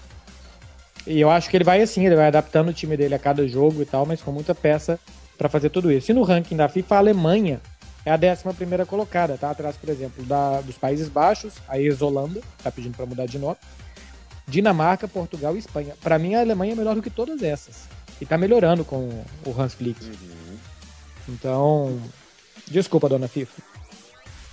E 1.06 1.20
eu 1.20 1.30
acho 1.30 1.50
que 1.50 1.56
ele 1.56 1.64
vai 1.64 1.82
assim, 1.82 2.06
ele 2.06 2.14
vai 2.14 2.28
adaptando 2.28 2.68
o 2.68 2.72
time 2.72 2.96
dele 2.96 3.14
a 3.14 3.18
cada 3.18 3.46
jogo 3.46 3.82
e 3.82 3.84
tal, 3.84 4.06
mas 4.06 4.22
com 4.22 4.30
muita 4.30 4.54
peça 4.54 4.98
para 5.36 5.48
fazer 5.48 5.70
tudo 5.70 5.90
isso. 5.90 6.10
E 6.10 6.14
no 6.14 6.22
ranking 6.22 6.56
da 6.56 6.68
FIFA, 6.68 6.94
a 6.94 6.98
Alemanha 6.98 7.60
é 8.04 8.10
a 8.10 8.16
11 8.16 8.86
colocada, 8.86 9.36
tá? 9.38 9.50
Atrás, 9.50 9.76
por 9.76 9.88
exemplo, 9.88 10.24
da, 10.24 10.60
dos 10.60 10.76
Países 10.76 11.08
Baixos, 11.08 11.54
a 11.68 11.78
ex-Holanda, 11.78 12.40
tá 12.62 12.70
pedindo 12.70 12.96
para 12.96 13.06
mudar 13.06 13.26
de 13.26 13.38
nota, 13.38 13.60
Dinamarca, 14.46 15.06
Portugal 15.06 15.54
e 15.54 15.58
Espanha. 15.58 15.94
Para 16.02 16.18
mim, 16.18 16.34
a 16.34 16.40
Alemanha 16.40 16.72
é 16.72 16.76
melhor 16.76 16.94
do 16.94 17.02
que 17.02 17.10
todas 17.10 17.42
essas. 17.42 17.88
E 18.20 18.26
tá 18.26 18.36
melhorando 18.36 18.84
com 18.84 19.08
o 19.46 19.60
Hans 19.60 19.74
Flick. 19.74 20.04
Uhum. 20.04 20.56
Então, 21.28 22.00
desculpa, 22.68 23.08
dona 23.08 23.28
FIFA. 23.28 23.62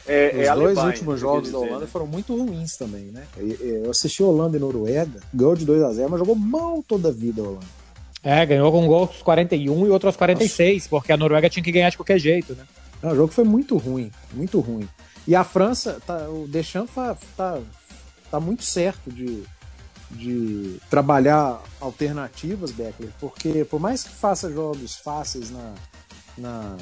É, 0.07 0.27
Os 0.27 0.33
é 0.33 0.35
dois 0.35 0.49
Alemanha, 0.49 0.87
últimos 0.87 1.19
jogos 1.19 1.51
da 1.51 1.59
Holanda 1.59 1.85
foram 1.85 2.07
muito 2.07 2.35
ruins 2.35 2.77
também, 2.77 3.05
né? 3.05 3.27
Eu 3.37 3.91
assisti 3.91 4.23
Holanda 4.23 4.57
e 4.57 4.59
Noruega, 4.59 5.19
ganhou 5.31 5.55
de 5.55 5.65
2 5.65 5.83
a 5.83 5.93
0 5.93 6.09
mas 6.09 6.19
jogou 6.19 6.35
mal 6.35 6.83
toda 6.87 7.09
a 7.09 7.11
vida 7.11 7.41
a 7.41 7.45
Holanda. 7.45 7.78
É, 8.23 8.45
ganhou 8.45 8.71
com 8.71 8.83
um 8.83 8.87
gol 8.87 9.01
aos 9.01 9.21
41 9.21 9.85
e 9.85 9.89
outro 9.89 10.09
aos 10.09 10.17
46, 10.17 10.75
Nossa. 10.75 10.89
porque 10.89 11.11
a 11.11 11.17
Noruega 11.17 11.49
tinha 11.49 11.63
que 11.63 11.71
ganhar 11.71 11.89
de 11.89 11.97
qualquer 11.97 12.19
jeito, 12.19 12.53
né? 12.53 12.65
Não, 13.01 13.11
o 13.11 13.15
jogo 13.15 13.31
foi 13.31 13.45
muito 13.45 13.77
ruim, 13.77 14.11
muito 14.33 14.59
ruim. 14.59 14.87
E 15.25 15.35
a 15.35 15.43
França, 15.43 16.01
tá, 16.05 16.27
o 16.27 16.47
Deschamps 16.47 16.93
tá, 17.37 17.59
tá, 18.29 18.39
muito 18.39 18.63
certo 18.63 19.09
de, 19.09 19.43
de 20.11 20.77
trabalhar 20.89 21.61
alternativas, 21.79 22.71
Beckler, 22.71 23.11
porque 23.19 23.63
por 23.63 23.79
mais 23.79 24.03
que 24.03 24.09
faça 24.09 24.51
jogos 24.51 24.97
fáceis 24.97 25.49
na, 25.49 25.73
na, 26.37 26.77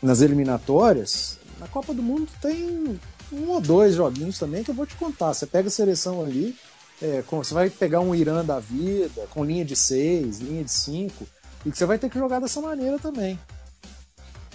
nas 0.00 0.22
eliminatórias, 0.22 1.38
na 1.58 1.68
Copa 1.68 1.92
do 1.92 2.02
Mundo 2.02 2.28
tem 2.40 2.98
um 3.32 3.50
ou 3.50 3.60
dois 3.60 3.96
joguinhos 3.96 4.38
também 4.38 4.64
que 4.64 4.70
eu 4.70 4.74
vou 4.74 4.86
te 4.86 4.94
contar. 4.94 5.34
Você 5.34 5.46
pega 5.46 5.68
a 5.68 5.70
seleção 5.70 6.24
ali, 6.24 6.56
é, 7.00 7.22
com, 7.26 7.42
você 7.42 7.54
vai 7.54 7.70
pegar 7.70 8.00
um 8.00 8.14
Irã 8.14 8.44
da 8.44 8.58
vida, 8.58 9.26
com 9.30 9.44
linha 9.44 9.64
de 9.64 9.76
6, 9.76 10.40
linha 10.40 10.64
de 10.64 10.72
5, 10.72 11.26
e 11.64 11.70
que 11.70 11.78
você 11.78 11.86
vai 11.86 11.98
ter 11.98 12.10
que 12.10 12.18
jogar 12.18 12.40
dessa 12.40 12.60
maneira 12.60 12.98
também. 12.98 13.38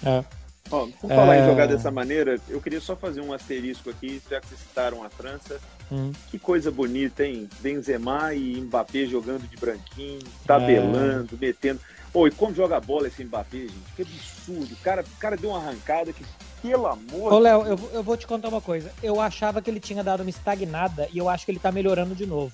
É. 0.05 0.23
Ó, 0.71 0.87
por 0.99 1.09
falar 1.09 1.35
é... 1.35 1.43
em 1.43 1.45
jogar 1.45 1.67
dessa 1.67 1.91
maneira, 1.91 2.39
eu 2.49 2.61
queria 2.61 2.81
só 2.81 2.95
fazer 2.95 3.21
um 3.21 3.31
asterisco 3.31 3.89
aqui, 3.89 4.21
já 4.29 4.41
que 4.41 4.47
vocês 4.47 4.59
citaram 4.59 5.03
a 5.03 5.09
França. 5.09 5.59
Hum. 5.91 6.11
Que 6.31 6.39
coisa 6.39 6.71
bonita, 6.71 7.25
hein? 7.25 7.47
Benzema 7.59 8.33
e 8.33 8.59
Mbappé 8.61 9.05
jogando 9.05 9.47
de 9.47 9.57
branquinho, 9.57 10.23
tabelando, 10.45 11.35
é... 11.35 11.45
metendo. 11.45 11.79
Pô, 12.11 12.27
e 12.27 12.31
como 12.31 12.55
joga 12.55 12.79
bola 12.79 13.07
esse 13.07 13.23
Mbappé, 13.23 13.59
gente? 13.59 13.93
Que 13.95 14.01
absurdo. 14.01 14.73
O 14.73 14.77
cara, 14.77 15.01
o 15.01 15.19
cara 15.19 15.37
deu 15.37 15.51
uma 15.51 15.59
arrancada 15.59 16.11
que 16.11 16.23
pelo 16.63 16.87
amor 16.87 17.33
Ô, 17.33 17.39
Léo, 17.39 17.65
eu, 17.65 17.79
eu 17.93 18.01
vou 18.01 18.15
te 18.15 18.25
contar 18.25 18.47
uma 18.47 18.61
coisa. 18.61 18.91
Eu 19.03 19.19
achava 19.19 19.61
que 19.61 19.69
ele 19.69 19.81
tinha 19.81 20.03
dado 20.03 20.21
uma 20.21 20.29
estagnada 20.29 21.09
e 21.11 21.17
eu 21.17 21.27
acho 21.27 21.45
que 21.45 21.51
ele 21.51 21.59
tá 21.59 21.71
melhorando 21.71 22.15
de 22.15 22.25
novo. 22.25 22.53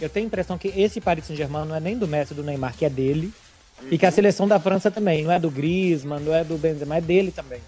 Eu 0.00 0.08
tenho 0.08 0.24
a 0.24 0.28
impressão 0.28 0.58
que 0.58 0.68
esse 0.68 1.00
Paris 1.00 1.26
Saint-Germain 1.26 1.66
não 1.66 1.76
é 1.76 1.80
nem 1.80 1.96
do 1.96 2.08
Messi 2.08 2.34
do 2.34 2.42
Neymar, 2.42 2.74
que 2.76 2.84
é 2.84 2.90
dele. 2.90 3.32
Uhum. 3.82 3.88
E 3.90 3.98
que 3.98 4.06
a 4.06 4.10
seleção 4.10 4.48
da 4.48 4.58
França 4.58 4.90
também. 4.90 5.22
Não 5.22 5.32
é 5.32 5.38
do 5.38 5.50
Griezmann, 5.50 6.20
não 6.20 6.34
é 6.34 6.42
do 6.42 6.56
Benzema, 6.56 6.96
é 6.96 7.00
dele 7.00 7.30
também. 7.30 7.60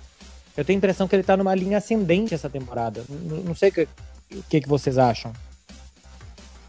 Eu 0.56 0.64
tenho 0.64 0.76
a 0.76 0.78
impressão 0.78 1.06
que 1.06 1.14
ele 1.14 1.22
tá 1.22 1.36
numa 1.36 1.54
linha 1.54 1.78
ascendente 1.78 2.34
essa 2.34 2.50
temporada. 2.50 3.04
Não, 3.08 3.38
não 3.38 3.54
sei 3.54 3.68
o 3.68 3.72
que, 3.72 3.88
que, 4.48 4.60
que 4.62 4.68
vocês 4.68 4.98
acham. 4.98 5.32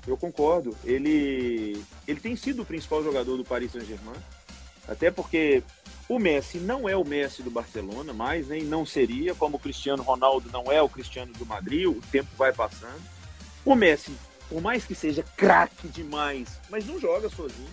Eu 0.06 0.18
concordo. 0.18 0.76
Ele, 0.84 1.82
ele 2.08 2.20
tem 2.20 2.36
sido 2.36 2.62
o 2.62 2.66
principal 2.66 3.04
jogador 3.04 3.38
do 3.38 3.44
Paris 3.44 3.72
Saint-Germain. 3.72 4.18
Até 4.90 5.12
porque 5.12 5.64
o 6.08 6.18
Messi 6.18 6.58
não 6.58 6.90
é 6.90 6.98
o 6.98 7.06
Messi 7.06 7.44
do 7.44 7.52
Barcelona 7.52 8.12
mais, 8.12 8.48
nem 8.48 8.64
não 8.64 8.86
seria, 8.86 9.36
como 9.36 9.58
o 9.58 9.60
Cristiano 9.60 10.02
Ronaldo 10.02 10.50
não 10.52 10.72
é 10.72 10.82
o 10.82 10.90
Cristiano 10.90 11.32
do 11.34 11.46
Madrid, 11.46 11.86
o 11.86 12.02
tempo 12.12 12.30
vai 12.36 12.52
passando. 12.52 13.02
O 13.64 13.76
Messi, 13.76 14.12
por 14.50 14.60
mais 14.60 14.86
que 14.86 14.96
seja 14.96 15.24
craque 15.38 15.88
demais, 15.88 16.60
mas 16.70 16.86
não 16.88 17.00
joga 17.00 17.30
sozinho. 17.30 17.70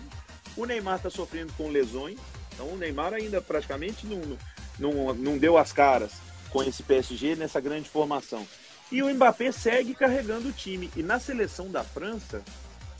O 0.55 0.65
Neymar 0.65 0.97
está 0.97 1.09
sofrendo 1.09 1.51
com 1.53 1.69
lesões, 1.69 2.19
então 2.53 2.67
o 2.67 2.77
Neymar 2.77 3.13
ainda 3.13 3.41
praticamente 3.41 4.05
não, 4.05 4.37
não, 4.77 5.13
não 5.15 5.37
deu 5.37 5.57
as 5.57 5.71
caras 5.73 6.13
com 6.51 6.63
esse 6.63 6.83
PSG 6.83 7.35
nessa 7.35 7.59
grande 7.59 7.89
formação. 7.89 8.47
E 8.91 9.01
o 9.01 9.13
Mbappé 9.13 9.51
segue 9.51 9.93
carregando 9.93 10.49
o 10.49 10.53
time. 10.53 10.89
E 10.95 11.03
na 11.03 11.19
seleção 11.19 11.69
da 11.69 11.83
França, 11.83 12.41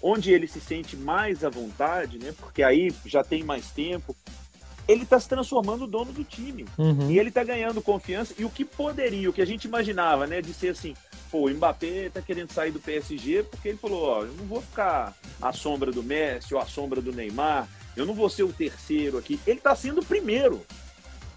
onde 0.01 0.31
ele 0.31 0.47
se 0.47 0.59
sente 0.59 0.95
mais 0.95 1.43
à 1.43 1.49
vontade, 1.49 2.19
né? 2.19 2.33
Porque 2.37 2.63
aí 2.63 2.93
já 3.05 3.23
tem 3.23 3.43
mais 3.43 3.71
tempo, 3.71 4.15
ele 4.87 5.03
está 5.03 5.19
se 5.19 5.27
transformando 5.27 5.81
no 5.81 5.87
dono 5.87 6.11
do 6.11 6.23
time. 6.23 6.65
Uhum. 6.77 7.11
E 7.11 7.19
ele 7.19 7.29
está 7.29 7.43
ganhando 7.43 7.81
confiança. 7.81 8.33
E 8.37 8.45
o 8.45 8.49
que 8.49 8.63
poderia, 8.63 9.29
o 9.29 9.33
que 9.33 9.41
a 9.41 9.45
gente 9.45 9.65
imaginava, 9.65 10.25
né, 10.25 10.41
de 10.41 10.53
ser 10.53 10.69
assim, 10.69 10.95
pô, 11.29 11.47
o 11.47 11.49
Mbappé 11.49 12.05
está 12.05 12.21
querendo 12.21 12.51
sair 12.51 12.71
do 12.71 12.79
PSG 12.79 13.43
porque 13.43 13.69
ele 13.69 13.77
falou, 13.77 14.03
ó, 14.03 14.21
eu 14.23 14.33
não 14.33 14.45
vou 14.45 14.61
ficar 14.61 15.13
à 15.41 15.51
sombra 15.51 15.91
do 15.91 16.01
Messi 16.01 16.53
ou 16.53 16.61
à 16.61 16.65
sombra 16.65 17.01
do 17.01 17.11
Neymar, 17.11 17.67
eu 17.95 18.05
não 18.05 18.13
vou 18.13 18.29
ser 18.29 18.43
o 18.43 18.53
terceiro 18.53 19.17
aqui. 19.17 19.39
Ele 19.45 19.57
está 19.57 19.75
sendo 19.75 20.01
o 20.01 20.05
primeiro. 20.05 20.65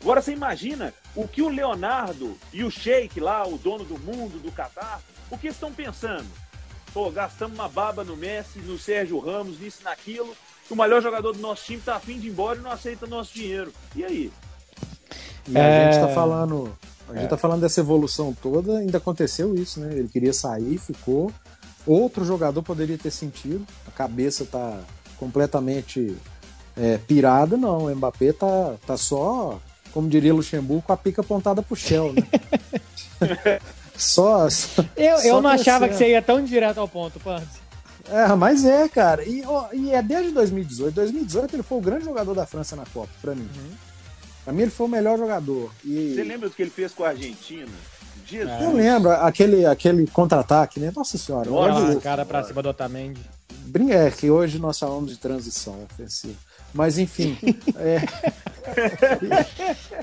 Agora 0.00 0.22
você 0.22 0.32
imagina 0.32 0.94
o 1.14 1.26
que 1.26 1.42
o 1.42 1.48
Leonardo 1.48 2.38
e 2.52 2.64
o 2.64 2.70
Sheik 2.70 3.20
lá, 3.20 3.46
o 3.46 3.58
dono 3.58 3.84
do 3.84 3.98
mundo, 3.98 4.38
do 4.38 4.52
Catar, 4.52 5.02
o 5.30 5.36
que 5.36 5.48
estão 5.48 5.72
pensando? 5.72 6.26
Pô, 6.92 7.10
gastamos 7.10 7.58
uma 7.58 7.68
baba 7.68 8.02
no 8.04 8.16
Messi, 8.16 8.58
no 8.60 8.78
Sérgio 8.78 9.18
Ramos, 9.18 9.60
nisso, 9.60 9.82
naquilo 9.84 10.34
o 10.70 10.76
melhor 10.76 11.02
jogador 11.02 11.32
do 11.32 11.40
nosso 11.40 11.64
time 11.64 11.80
tá 11.80 11.96
afim 11.96 12.18
de 12.18 12.28
ir 12.28 12.30
embora 12.30 12.58
e 12.58 12.62
não 12.62 12.70
aceita 12.70 13.06
nosso 13.06 13.34
dinheiro. 13.34 13.72
E 13.94 14.04
aí? 14.04 14.32
E 15.48 15.58
a 15.58 15.62
é... 15.62 15.92
gente 15.92 16.00
tá 16.00 16.08
falando. 16.08 16.76
A 17.08 17.14
gente 17.14 17.24
é. 17.24 17.28
tá 17.28 17.36
falando 17.36 17.60
dessa 17.60 17.80
evolução 17.80 18.32
toda, 18.32 18.78
ainda 18.78 18.98
aconteceu 18.98 19.54
isso, 19.56 19.80
né? 19.80 19.92
Ele 19.92 20.08
queria 20.08 20.32
sair, 20.32 20.78
ficou. 20.78 21.32
Outro 21.84 22.24
jogador 22.24 22.62
poderia 22.62 22.96
ter 22.96 23.10
sentido. 23.10 23.66
A 23.88 23.90
cabeça 23.90 24.44
tá 24.44 24.78
completamente 25.16 26.16
é, 26.76 26.98
pirada, 26.98 27.56
não. 27.56 27.86
O 27.86 27.96
Mbappé 27.96 28.32
tá, 28.32 28.76
tá 28.86 28.96
só, 28.96 29.58
como 29.92 30.08
diria 30.08 30.32
Luxemburgo, 30.32 30.82
com 30.82 30.92
a 30.92 30.96
pica 30.96 31.20
apontada 31.20 31.62
pro 31.62 31.74
Shell, 31.74 32.12
né? 32.12 32.22
só, 34.02 34.48
só, 34.48 34.84
Eu, 34.96 35.16
eu 35.18 35.42
não 35.42 35.50
achava 35.50 35.88
que 35.88 35.94
você 35.94 36.10
ia 36.10 36.22
tão 36.22 36.42
direto 36.42 36.78
ao 36.78 36.88
ponto, 36.88 37.20
Panzi. 37.20 37.60
É, 38.08 38.26
mas 38.34 38.64
é, 38.64 38.88
cara. 38.88 39.24
E, 39.24 39.44
ó, 39.46 39.66
e 39.72 39.92
é 39.92 40.02
desde 40.02 40.32
2018. 40.32 40.94
2018 40.94 41.56
ele 41.56 41.62
foi 41.62 41.78
o 41.78 41.80
grande 41.80 42.04
jogador 42.04 42.34
da 42.34 42.46
França 42.46 42.74
na 42.74 42.84
Copa, 42.92 43.10
pra 43.22 43.34
mim. 43.34 43.48
Uhum. 43.56 43.70
Pra 44.44 44.52
mim 44.52 44.62
ele 44.62 44.70
foi 44.70 44.86
o 44.86 44.90
melhor 44.90 45.16
jogador. 45.16 45.72
E... 45.84 46.14
Você 46.14 46.24
lembra 46.24 46.48
do 46.48 46.54
que 46.54 46.62
ele 46.62 46.70
fez 46.70 46.92
com 46.92 47.04
a 47.04 47.10
Argentina? 47.10 47.68
Jesus. 48.26 48.62
Eu 48.62 48.72
lembro, 48.72 49.10
aquele, 49.10 49.66
aquele 49.66 50.06
contra-ataque, 50.06 50.78
né? 50.78 50.92
Nossa 50.94 51.18
senhora. 51.18 51.50
Olha 51.50 52.00
cara 52.00 52.24
pra 52.24 52.44
cima 52.44 52.62
do 52.62 52.68
Otamendi. 52.68 53.20
É, 53.90 54.10
que 54.10 54.30
hoje 54.30 54.58
nós 54.58 54.78
falamos 54.78 55.10
de 55.10 55.18
transição 55.18 55.76
ofensiva. 55.84 56.36
Mas 56.72 56.98
enfim. 56.98 57.36
é... 57.76 58.00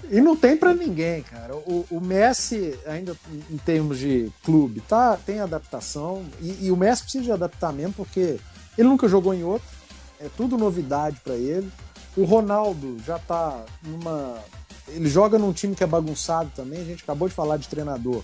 e, 0.09 0.17
e, 0.17 0.21
não 0.21 0.35
tem 0.35 0.57
para 0.57 0.73
ninguém, 0.73 1.21
cara. 1.23 1.55
O, 1.55 1.85
o, 1.89 2.01
Messi, 2.01 2.77
ainda 2.85 3.15
em 3.49 3.57
termos 3.57 3.97
de 3.97 4.31
clube, 4.43 4.81
tá, 4.81 5.17
tem 5.17 5.39
adaptação. 5.39 6.25
E, 6.41 6.65
e, 6.65 6.71
o 6.71 6.77
Messi 6.77 7.03
precisa 7.03 7.23
de 7.23 7.31
adaptar 7.31 7.71
mesmo, 7.71 7.93
porque 7.93 8.37
ele 8.77 8.87
nunca 8.87 9.07
jogou 9.07 9.33
em 9.33 9.43
outro. 9.43 9.67
É 10.19 10.27
tudo 10.35 10.57
novidade 10.57 11.19
para 11.23 11.35
ele. 11.35 11.71
O 12.15 12.25
Ronaldo 12.25 12.97
já 13.05 13.19
tá 13.19 13.63
numa. 13.83 14.39
Ele 14.87 15.09
joga 15.09 15.37
num 15.37 15.53
time 15.53 15.75
que 15.75 15.83
é 15.83 15.87
bagunçado 15.87 16.51
também. 16.55 16.81
A 16.81 16.85
gente 16.85 17.03
acabou 17.03 17.27
de 17.27 17.35
falar 17.35 17.57
de 17.57 17.67
treinador 17.67 18.23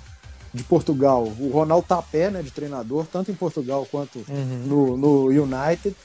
de 0.53 0.63
Portugal. 0.63 1.23
O 1.23 1.49
Ronaldo 1.49 1.87
tá 1.87 1.97
a 1.97 2.01
pé 2.01 2.29
né, 2.29 2.41
de 2.41 2.51
treinador, 2.51 3.05
tanto 3.11 3.31
em 3.31 3.33
Portugal 3.33 3.87
quanto 3.89 4.19
uhum. 4.29 4.63
no, 4.65 4.97
no 4.97 5.25
United. 5.27 5.95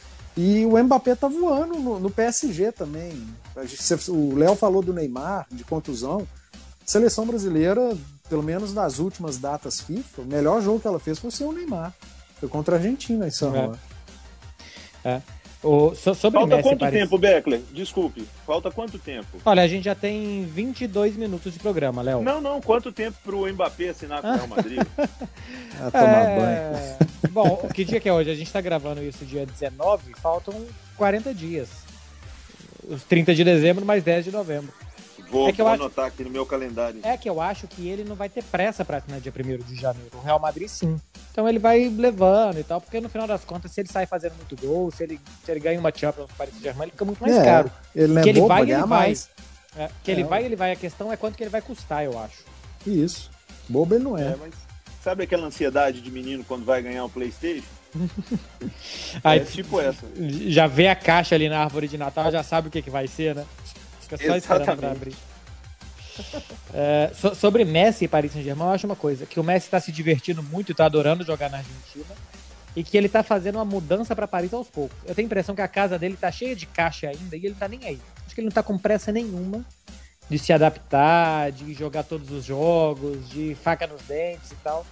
E 0.40 0.64
o 0.64 0.80
Mbappé 0.80 1.16
tá 1.16 1.26
voando 1.26 1.80
no, 1.80 1.98
no 1.98 2.10
PSG 2.12 2.70
também. 2.70 3.26
O 4.08 4.36
Léo 4.36 4.54
falou 4.54 4.80
do 4.80 4.92
Neymar, 4.92 5.48
de 5.50 5.64
contusão. 5.64 6.28
Seleção 6.86 7.26
brasileira, 7.26 7.96
pelo 8.28 8.44
menos 8.44 8.72
nas 8.72 9.00
últimas 9.00 9.36
datas 9.36 9.80
FIFA, 9.80 10.22
o 10.22 10.24
melhor 10.24 10.62
jogo 10.62 10.78
que 10.78 10.86
ela 10.86 11.00
fez 11.00 11.18
foi 11.18 11.32
ser 11.32 11.42
o 11.42 11.50
Neymar. 11.50 11.92
Foi 12.38 12.48
contra 12.48 12.76
a 12.76 12.78
Argentina 12.78 13.26
em 13.26 13.32
São 13.32 13.50
Paulo. 13.50 13.76
É. 15.02 15.14
é. 15.14 15.22
O, 15.62 15.92
so, 15.94 16.14
sobre 16.14 16.38
Falta 16.38 16.56
Messi, 16.56 16.68
quanto 16.68 16.80
Paris... 16.80 17.00
tempo, 17.00 17.18
Beckler? 17.18 17.60
Desculpe. 17.72 18.24
Falta 18.46 18.70
quanto 18.70 18.98
tempo? 18.98 19.38
Olha, 19.44 19.62
a 19.62 19.66
gente 19.66 19.84
já 19.84 19.94
tem 19.94 20.44
22 20.44 21.16
minutos 21.16 21.52
de 21.52 21.58
programa, 21.58 22.00
Léo. 22.00 22.22
Não, 22.22 22.40
não. 22.40 22.60
Quanto 22.60 22.92
tempo 22.92 23.18
pro 23.24 23.52
Mbappé 23.52 23.88
assinar 23.88 24.22
com 24.22 24.28
o 24.28 24.34
Real 24.34 24.46
Madrid? 24.46 24.80
ah, 25.80 25.90
tomar 25.90 26.24
é... 26.28 26.36
banho. 26.36 26.98
Bom, 27.30 27.68
que 27.74 27.84
dia 27.84 27.98
que 27.98 28.08
é 28.08 28.12
hoje? 28.12 28.30
A 28.30 28.34
gente 28.34 28.52
tá 28.52 28.60
gravando 28.60 29.02
isso 29.02 29.24
dia 29.24 29.44
19, 29.44 30.14
faltam 30.14 30.54
40 30.96 31.34
dias. 31.34 31.68
Os 32.88 33.02
30 33.02 33.34
de 33.34 33.42
dezembro 33.42 33.84
mais 33.84 34.04
10 34.04 34.26
de 34.26 34.30
novembro. 34.30 34.72
Vou, 35.30 35.48
é 35.48 35.52
que 35.52 35.62
vou 35.62 35.70
anotar 35.70 36.06
acho... 36.06 36.14
aqui 36.14 36.24
no 36.24 36.30
meu 36.30 36.46
calendário. 36.46 37.00
É 37.02 37.16
que 37.16 37.28
eu 37.28 37.40
acho 37.40 37.66
que 37.66 37.88
ele 37.88 38.04
não 38.04 38.16
vai 38.16 38.28
ter 38.28 38.42
pressa 38.44 38.84
para 38.84 38.98
assinar 38.98 39.20
dia 39.20 39.32
1 39.32 39.58
de 39.64 39.74
janeiro. 39.80 40.10
O 40.14 40.20
Real 40.20 40.38
Madrid 40.38 40.68
sim. 40.68 40.98
Então 41.30 41.48
ele 41.48 41.58
vai 41.58 41.88
levando 41.88 42.58
e 42.58 42.64
tal, 42.64 42.80
porque 42.80 43.00
no 43.00 43.08
final 43.08 43.26
das 43.26 43.44
contas, 43.44 43.70
se 43.70 43.80
ele 43.80 43.88
sai 43.88 44.06
fazendo 44.06 44.34
muito 44.36 44.56
gol, 44.56 44.90
se 44.90 45.02
ele, 45.02 45.20
se 45.44 45.50
ele 45.50 45.60
ganha 45.60 45.78
uma 45.78 45.92
Champions 45.94 46.28
no 46.28 46.34
Paris 46.36 46.54
Saint-Germain, 46.54 46.84
ele 46.84 46.92
fica 46.92 47.04
muito 47.04 47.20
mais 47.20 47.36
é, 47.36 47.44
caro. 47.44 47.70
Ele 47.94 48.12
não 48.12 48.20
é 48.20 48.24
que 48.24 48.28
ele 48.30 48.40
vai, 48.40 48.62
ele 48.62 48.74
vai. 48.74 48.86
Mais. 48.86 49.30
É, 49.76 49.90
que 50.02 50.10
é, 50.10 50.14
ele 50.14 50.24
vai, 50.24 50.44
ele 50.44 50.56
vai. 50.56 50.72
A 50.72 50.76
questão 50.76 51.12
é 51.12 51.16
quanto 51.16 51.36
que 51.36 51.42
ele 51.42 51.50
vai 51.50 51.62
custar, 51.62 52.04
eu 52.04 52.18
acho. 52.18 52.44
Isso. 52.86 53.30
Bobo 53.68 53.94
ele 53.94 54.04
não 54.04 54.16
é. 54.16 54.32
é 54.32 54.36
mas 54.36 54.54
Sabe 55.02 55.24
aquela 55.24 55.46
ansiedade 55.46 56.00
de 56.00 56.10
menino 56.10 56.44
quando 56.44 56.64
vai 56.64 56.82
ganhar 56.82 57.04
um 57.04 57.08
Playstation? 57.08 57.64
Aí, 59.24 59.40
é 59.40 59.44
tipo 59.44 59.80
essa. 59.80 60.06
Já 60.46 60.66
vê 60.66 60.88
a 60.88 60.96
caixa 60.96 61.34
ali 61.34 61.48
na 61.48 61.60
árvore 61.60 61.88
de 61.88 61.96
Natal, 61.96 62.30
já 62.30 62.42
sabe 62.42 62.68
o 62.68 62.70
que, 62.70 62.82
que 62.82 62.90
vai 62.90 63.06
ser, 63.06 63.34
né? 63.34 63.46
Fica 64.08 64.26
só 64.26 64.36
esperando 64.36 64.78
pra 64.78 64.90
abrir. 64.90 65.14
É, 66.74 67.12
so, 67.14 67.34
sobre 67.34 67.64
Messi 67.64 68.04
e 68.04 68.08
Paris 68.08 68.32
Saint-Germain, 68.32 68.66
eu 68.68 68.72
acho 68.72 68.86
uma 68.86 68.96
coisa, 68.96 69.24
que 69.24 69.38
o 69.38 69.44
Messi 69.44 69.66
está 69.66 69.78
se 69.78 69.92
divertindo 69.92 70.42
muito, 70.42 70.72
está 70.72 70.86
adorando 70.86 71.24
jogar 71.24 71.48
na 71.48 71.58
Argentina, 71.58 72.14
e 72.74 72.82
que 72.82 72.96
ele 72.96 73.06
está 73.06 73.22
fazendo 73.22 73.56
uma 73.56 73.64
mudança 73.64 74.14
para 74.14 74.26
Paris 74.26 74.52
aos 74.52 74.68
poucos. 74.68 74.96
Eu 75.06 75.14
tenho 75.14 75.26
a 75.26 75.28
impressão 75.28 75.54
que 75.54 75.60
a 75.60 75.68
casa 75.68 75.98
dele 75.98 76.14
está 76.14 76.30
cheia 76.30 76.54
de 76.54 76.66
caixa 76.66 77.08
ainda 77.08 77.36
e 77.36 77.44
ele 77.46 77.54
tá 77.54 77.68
nem 77.68 77.84
aí. 77.84 78.00
Acho 78.24 78.34
que 78.34 78.40
ele 78.40 78.46
não 78.46 78.50
está 78.50 78.62
com 78.62 78.78
pressa 78.78 79.10
nenhuma 79.10 79.64
de 80.28 80.38
se 80.38 80.52
adaptar, 80.52 81.50
de 81.50 81.72
jogar 81.72 82.04
todos 82.04 82.30
os 82.30 82.44
jogos, 82.44 83.28
de 83.30 83.56
faca 83.62 83.86
nos 83.86 84.02
dentes 84.02 84.52
e 84.52 84.56
tal. 84.56 84.86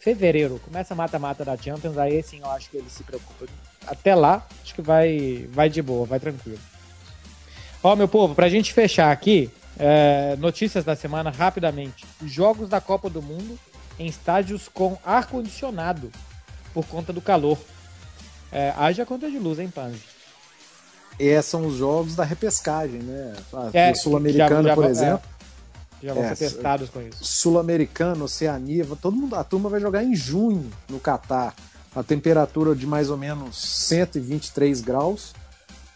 Fevereiro, 0.00 0.60
começa 0.64 0.94
a 0.94 0.96
mata-mata 0.96 1.44
da 1.44 1.56
Champions, 1.56 1.98
aí 1.98 2.22
sim 2.22 2.40
eu 2.40 2.50
acho 2.50 2.70
que 2.70 2.76
ele 2.76 2.88
se 2.88 3.02
preocupa. 3.04 3.46
Até 3.86 4.14
lá, 4.14 4.46
acho 4.62 4.74
que 4.74 4.82
vai, 4.82 5.48
vai 5.50 5.68
de 5.68 5.82
boa, 5.82 6.06
vai 6.06 6.18
tranquilo. 6.18 6.58
Ó, 7.82 7.96
meu 7.96 8.06
povo, 8.06 8.34
pra 8.34 8.48
gente 8.48 8.72
fechar 8.72 9.10
aqui, 9.10 9.50
é, 9.78 10.36
notícias 10.38 10.84
da 10.84 10.94
semana 10.94 11.30
rapidamente. 11.30 12.04
Jogos 12.24 12.68
da 12.68 12.80
Copa 12.80 13.10
do 13.10 13.20
Mundo 13.20 13.58
em 13.98 14.06
estádios 14.06 14.68
com 14.68 14.96
ar-condicionado 15.04 16.10
por 16.72 16.86
conta 16.86 17.12
do 17.12 17.20
calor. 17.20 17.58
É, 18.50 18.72
haja 18.76 19.04
conta 19.04 19.30
de 19.30 19.38
luz, 19.38 19.58
hein, 19.58 19.68
Panzi? 19.68 20.12
esses 21.18 21.50
são 21.50 21.66
os 21.66 21.76
jogos 21.76 22.16
da 22.16 22.24
repescagem, 22.24 23.00
né? 23.00 23.34
é, 23.72 23.94
Sul-Americano, 23.94 24.74
por 24.74 24.84
é, 24.84 24.88
exemplo. 24.88 25.28
É, 26.02 26.06
já 26.06 26.14
vão 26.14 26.24
é, 26.24 26.34
ser 26.34 26.50
testados 26.50 26.88
com 26.88 27.00
isso. 27.00 27.24
Sul-Americano, 27.24 28.24
Oceania, 28.24 28.86
todo 29.00 29.16
mundo, 29.16 29.36
a 29.36 29.44
turma 29.44 29.68
vai 29.68 29.80
jogar 29.80 30.02
em 30.02 30.14
junho 30.14 30.70
no 30.88 30.98
Catar. 30.98 31.54
A 31.94 32.02
temperatura 32.02 32.74
de 32.74 32.86
mais 32.86 33.10
ou 33.10 33.18
menos 33.18 33.56
123 33.86 34.80
graus. 34.80 35.34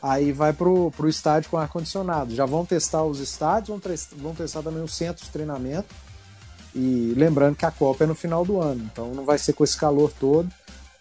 Aí 0.06 0.30
vai 0.30 0.52
pro, 0.52 0.92
pro 0.92 1.08
estádio 1.08 1.50
com 1.50 1.56
ar-condicionado. 1.56 2.32
Já 2.32 2.46
vão 2.46 2.64
testar 2.64 3.02
os 3.02 3.18
estádios, 3.18 3.68
vão, 3.68 3.80
vão 4.18 4.34
testar 4.36 4.62
também 4.62 4.80
os 4.80 4.94
centros 4.94 5.26
de 5.26 5.32
treinamento. 5.32 5.92
E 6.72 7.12
lembrando 7.16 7.56
que 7.56 7.66
a 7.66 7.72
Copa 7.72 8.04
é 8.04 8.06
no 8.06 8.14
final 8.14 8.44
do 8.44 8.60
ano, 8.60 8.88
então 8.92 9.12
não 9.12 9.24
vai 9.24 9.36
ser 9.36 9.54
com 9.54 9.64
esse 9.64 9.76
calor 9.76 10.12
todo. 10.20 10.48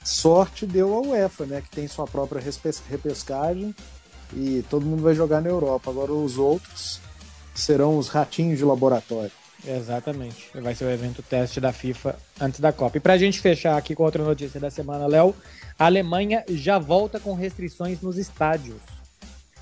Sorte 0.03 0.65
deu 0.65 0.91
a 0.95 1.01
UEFA, 1.01 1.45
né, 1.45 1.61
que 1.61 1.69
tem 1.69 1.87
sua 1.87 2.07
própria 2.07 2.41
repescagem 2.89 3.75
e 4.33 4.65
todo 4.69 4.85
mundo 4.85 5.03
vai 5.03 5.13
jogar 5.13 5.39
na 5.39 5.49
Europa. 5.49 5.91
Agora 5.91 6.11
os 6.11 6.39
outros 6.39 6.99
serão 7.53 7.99
os 7.99 8.07
ratinhos 8.07 8.57
de 8.57 8.65
laboratório. 8.65 9.31
Exatamente. 9.67 10.49
Vai 10.53 10.75
ser 10.75 10.85
o 10.85 10.91
evento 10.91 11.23
teste 11.23 11.59
da 11.59 11.73
FIFA 11.73 12.15
antes 12.39 12.59
da 12.59 12.71
Copa. 12.71 12.97
E 12.97 12.99
para 12.99 13.13
a 13.13 13.17
gente 13.17 13.39
fechar 13.39 13.77
aqui 13.77 13.95
com 13.95 14.03
outra 14.03 14.23
notícia 14.23 14.59
da 14.59 14.69
semana, 14.69 15.07
Léo, 15.07 15.35
a 15.77 15.85
Alemanha 15.85 16.43
já 16.49 16.77
volta 16.77 17.19
com 17.19 17.33
restrições 17.33 18.01
nos 18.01 18.17
estádios. 18.17 18.81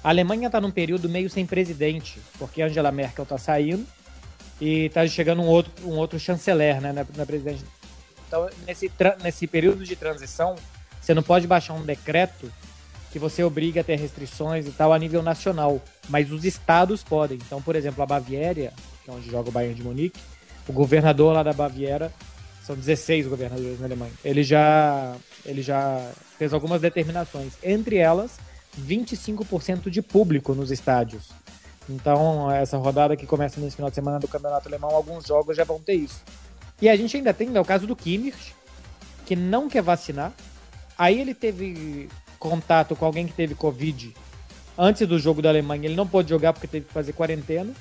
A 0.03 0.09
Alemanha 0.09 0.47
está 0.47 0.59
num 0.59 0.71
período 0.71 1.07
meio 1.07 1.29
sem 1.29 1.45
presidente, 1.45 2.19
porque 2.37 2.61
Angela 2.61 2.91
Merkel 2.91 3.23
está 3.23 3.37
saindo 3.37 3.85
e 4.59 4.85
está 4.85 5.07
chegando 5.07 5.41
um 5.41 5.47
outro, 5.47 5.71
um 5.87 5.95
outro 5.95 6.19
chanceler 6.19 6.81
né, 6.81 6.91
na, 6.91 7.05
na 7.15 7.25
presidente. 7.25 7.63
Então, 8.27 8.49
nesse, 8.67 8.91
nesse 9.21 9.47
período 9.47 9.85
de 9.85 9.95
transição, 9.95 10.55
você 10.99 11.13
não 11.13 11.23
pode 11.23 11.47
baixar 11.47 11.73
um 11.73 11.85
decreto 11.85 12.51
que 13.11 13.19
você 13.19 13.43
obriga 13.43 13.81
a 13.81 13.83
ter 13.83 13.97
restrições 13.97 14.65
e 14.65 14.71
tal 14.71 14.91
a 14.91 14.97
nível 14.97 15.21
nacional, 15.21 15.79
mas 16.09 16.31
os 16.31 16.43
estados 16.43 17.03
podem. 17.03 17.37
Então, 17.37 17.61
por 17.61 17.75
exemplo, 17.75 18.01
a 18.01 18.07
Baviera, 18.07 18.73
que 19.03 19.09
é 19.09 19.13
onde 19.13 19.29
joga 19.29 19.49
o 19.49 19.51
Bayern 19.51 19.75
de 19.75 19.83
Munique, 19.83 20.19
o 20.67 20.73
governador 20.73 21.33
lá 21.33 21.43
da 21.43 21.53
Baviera, 21.53 22.11
são 22.63 22.75
16 22.75 23.27
governadores 23.27 23.79
na 23.79 23.85
Alemanha, 23.85 24.13
ele 24.23 24.43
já, 24.43 25.15
ele 25.45 25.61
já 25.61 26.11
fez 26.37 26.53
algumas 26.53 26.81
determinações, 26.81 27.53
entre 27.61 27.97
elas 27.97 28.39
25% 28.79 29.89
de 29.89 30.01
público 30.01 30.53
nos 30.53 30.71
estádios. 30.71 31.31
Então, 31.89 32.49
essa 32.49 32.77
rodada 32.77 33.17
que 33.17 33.25
começa 33.25 33.59
nesse 33.59 33.75
final 33.75 33.89
de 33.89 33.95
semana 33.95 34.17
do 34.19 34.27
Campeonato 34.27 34.69
Alemão, 34.69 34.91
alguns 34.91 35.25
jogos 35.25 35.57
já 35.57 35.65
vão 35.65 35.81
ter 35.81 35.95
isso. 35.95 36.23
E 36.81 36.87
a 36.87 36.95
gente 36.95 37.17
ainda 37.17 37.33
tem 37.33 37.49
né, 37.49 37.59
o 37.59 37.65
caso 37.65 37.85
do 37.85 37.95
Kimmich, 37.95 38.55
que 39.25 39.35
não 39.35 39.67
quer 39.67 39.81
vacinar. 39.81 40.31
Aí 40.97 41.19
ele 41.19 41.33
teve 41.33 42.07
contato 42.39 42.95
com 42.95 43.05
alguém 43.05 43.27
que 43.27 43.33
teve 43.33 43.53
Covid 43.53 44.13
antes 44.77 45.07
do 45.07 45.19
jogo 45.19 45.41
da 45.41 45.49
Alemanha, 45.49 45.85
ele 45.85 45.95
não 45.95 46.07
pôde 46.07 46.29
jogar 46.29 46.53
porque 46.53 46.67
teve 46.67 46.85
que 46.85 46.93
fazer 46.93 47.13
quarentena. 47.13 47.73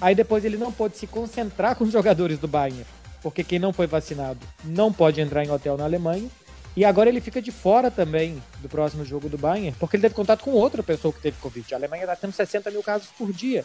Aí 0.00 0.14
depois 0.14 0.44
ele 0.44 0.56
não 0.56 0.72
pôde 0.72 0.96
se 0.96 1.06
concentrar 1.06 1.76
com 1.76 1.84
os 1.84 1.92
jogadores 1.92 2.38
do 2.38 2.48
Bayern, 2.48 2.86
porque 3.22 3.44
quem 3.44 3.58
não 3.58 3.72
foi 3.72 3.86
vacinado 3.86 4.40
não 4.64 4.92
pode 4.92 5.20
entrar 5.20 5.44
em 5.44 5.50
hotel 5.50 5.76
na 5.76 5.84
Alemanha. 5.84 6.28
E 6.76 6.84
agora 6.84 7.08
ele 7.08 7.20
fica 7.20 7.42
de 7.42 7.50
fora 7.50 7.90
também 7.90 8.40
do 8.62 8.68
próximo 8.68 9.04
jogo 9.04 9.28
do 9.28 9.36
Bayern, 9.36 9.76
porque 9.78 9.96
ele 9.96 10.02
teve 10.02 10.14
contato 10.14 10.44
com 10.44 10.52
outra 10.52 10.82
pessoa 10.82 11.12
que 11.12 11.20
teve 11.20 11.36
Covid. 11.40 11.74
A 11.74 11.76
Alemanha 11.76 12.04
está 12.04 12.16
tendo 12.16 12.32
60 12.32 12.70
mil 12.70 12.82
casos 12.82 13.08
por 13.18 13.32
dia. 13.32 13.64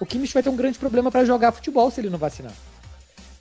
O 0.00 0.04
Kimmich 0.04 0.34
vai 0.34 0.42
ter 0.42 0.48
um 0.48 0.56
grande 0.56 0.78
problema 0.78 1.10
para 1.10 1.24
jogar 1.24 1.52
futebol 1.52 1.90
se 1.90 2.00
ele 2.00 2.10
não 2.10 2.18
vacinar. 2.18 2.52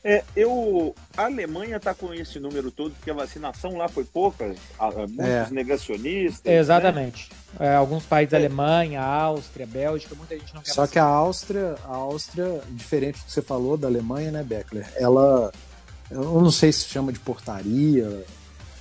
É, 0.03 0.23
eu, 0.35 0.95
a 1.15 1.25
Alemanha 1.25 1.77
está 1.77 1.93
com 1.93 2.11
esse 2.11 2.39
número 2.39 2.71
todo 2.71 2.91
porque 2.93 3.11
a 3.11 3.13
vacinação 3.13 3.77
lá 3.77 3.87
foi 3.87 4.03
pouca, 4.03 4.45
muitos 4.47 5.19
é. 5.19 5.47
negacionistas. 5.51 6.51
Né? 6.51 6.57
Exatamente. 6.57 7.29
Né? 7.59 7.67
É, 7.67 7.75
alguns 7.75 8.03
países, 8.03 8.33
é. 8.33 8.37
Alemanha, 8.37 9.01
Áustria, 9.01 9.67
Bélgica, 9.67 10.15
muita 10.15 10.37
gente 10.37 10.55
não 10.55 10.61
quer 10.61 10.71
Só 10.71 10.81
vacinar. 10.81 10.91
que 10.91 10.99
a 10.99 11.03
Áustria, 11.03 11.75
a 11.85 11.95
Áustria, 11.95 12.61
diferente 12.71 13.19
do 13.19 13.25
que 13.25 13.31
você 13.31 13.41
falou 13.43 13.77
da 13.77 13.87
Alemanha, 13.87 14.31
né, 14.31 14.43
Beckler? 14.43 14.91
Ela, 14.95 15.51
eu 16.09 16.41
não 16.41 16.51
sei 16.51 16.71
se 16.71 16.85
chama 16.85 17.13
de 17.13 17.19
portaria, 17.19 18.25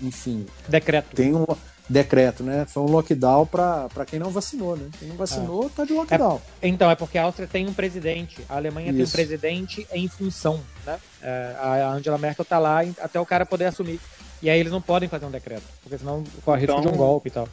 enfim. 0.00 0.46
Decreto. 0.68 1.14
Tem 1.14 1.35
um, 1.35 1.44
decreto, 1.90 2.44
né? 2.44 2.64
Foi 2.66 2.85
um 2.85 2.87
lockdown 2.87 3.44
para 3.46 4.07
quem 4.07 4.20
não 4.20 4.31
vacinou, 4.31 4.76
né? 4.76 4.88
Quem 4.96 5.09
não 5.09 5.16
vacinou 5.16 5.66
está 5.66 5.85
de 5.85 5.92
lockdown. 5.92 6.40
É, 6.62 6.68
então, 6.68 6.88
é 6.88 6.94
porque 6.94 7.18
a 7.18 7.24
Áustria 7.24 7.48
tem 7.48 7.66
um 7.66 7.74
presidente, 7.74 8.38
a 8.48 8.57
Alemanha 8.57 8.90
Isso. 8.90 8.96
tem 8.96 9.07
um 9.07 9.11
presidente 9.11 9.87
em 9.92 10.07
função, 10.07 10.61
né? 10.87 11.00
É, 11.20 11.57
a 11.59 11.90
Angela 11.90 12.16
Merkel 12.16 12.44
tá 12.44 12.61
lá 12.61 12.81
até 13.00 13.18
o 13.18 13.26
cara 13.26 13.44
poder 13.44 13.64
assumir. 13.64 13.98
E 14.40 14.48
aí 14.48 14.61
eles 14.61 14.70
não 14.70 14.81
podem 14.81 15.09
fazer 15.09 15.26
um 15.26 15.31
decreto, 15.31 15.64
porque 15.83 15.98
senão 15.98 16.22
corre 16.44 16.61
risco 16.61 16.79
então, 16.79 16.90
de 16.90 16.96
um 16.96 16.96
golpe 16.96 17.29
e 17.29 17.33
tal. 17.33 17.48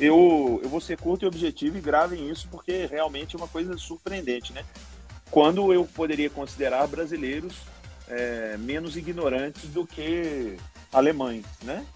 Eu, 0.00 0.60
eu 0.62 0.68
vou 0.68 0.80
ser 0.80 0.98
curto 0.98 1.24
e 1.24 1.28
objetivo 1.28 1.78
e 1.78 1.80
gravem 1.80 2.28
isso, 2.28 2.48
porque 2.50 2.86
realmente 2.86 3.36
é 3.36 3.38
uma 3.38 3.46
coisa 3.46 3.78
surpreendente, 3.78 4.52
né? 4.52 4.64
Quando 5.30 5.72
eu 5.72 5.84
poderia 5.84 6.28
considerar 6.28 6.88
brasileiros 6.88 7.54
é, 8.08 8.56
menos 8.58 8.96
ignorantes 8.96 9.70
do 9.70 9.86
que 9.86 10.56
alemães, 10.92 11.44
né? 11.62 11.86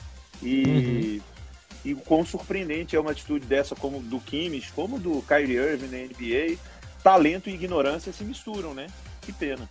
E 0.41 1.21
uhum 1.21 1.38
e 1.85 1.95
o 1.95 1.99
quão 1.99 2.25
surpreendente 2.25 2.97
é 2.97 3.01
uma 3.01 3.13
atitude 3.13 3.47
dessa, 3.47 3.75
como 3.75 4.01
do 4.01 4.19
Kimmich, 4.21 4.73
como 4.73 4.99
do 4.99 5.23
Kyrie 5.23 5.57
Irving 5.57 5.89
na 5.89 5.99
NBA. 5.99 6.59
Talento 7.03 7.49
e 7.49 7.55
ignorância 7.55 8.13
se 8.13 8.25
misturam, 8.25 8.75
né? 8.75 8.89
Que 9.23 9.33
pena. 9.33 9.69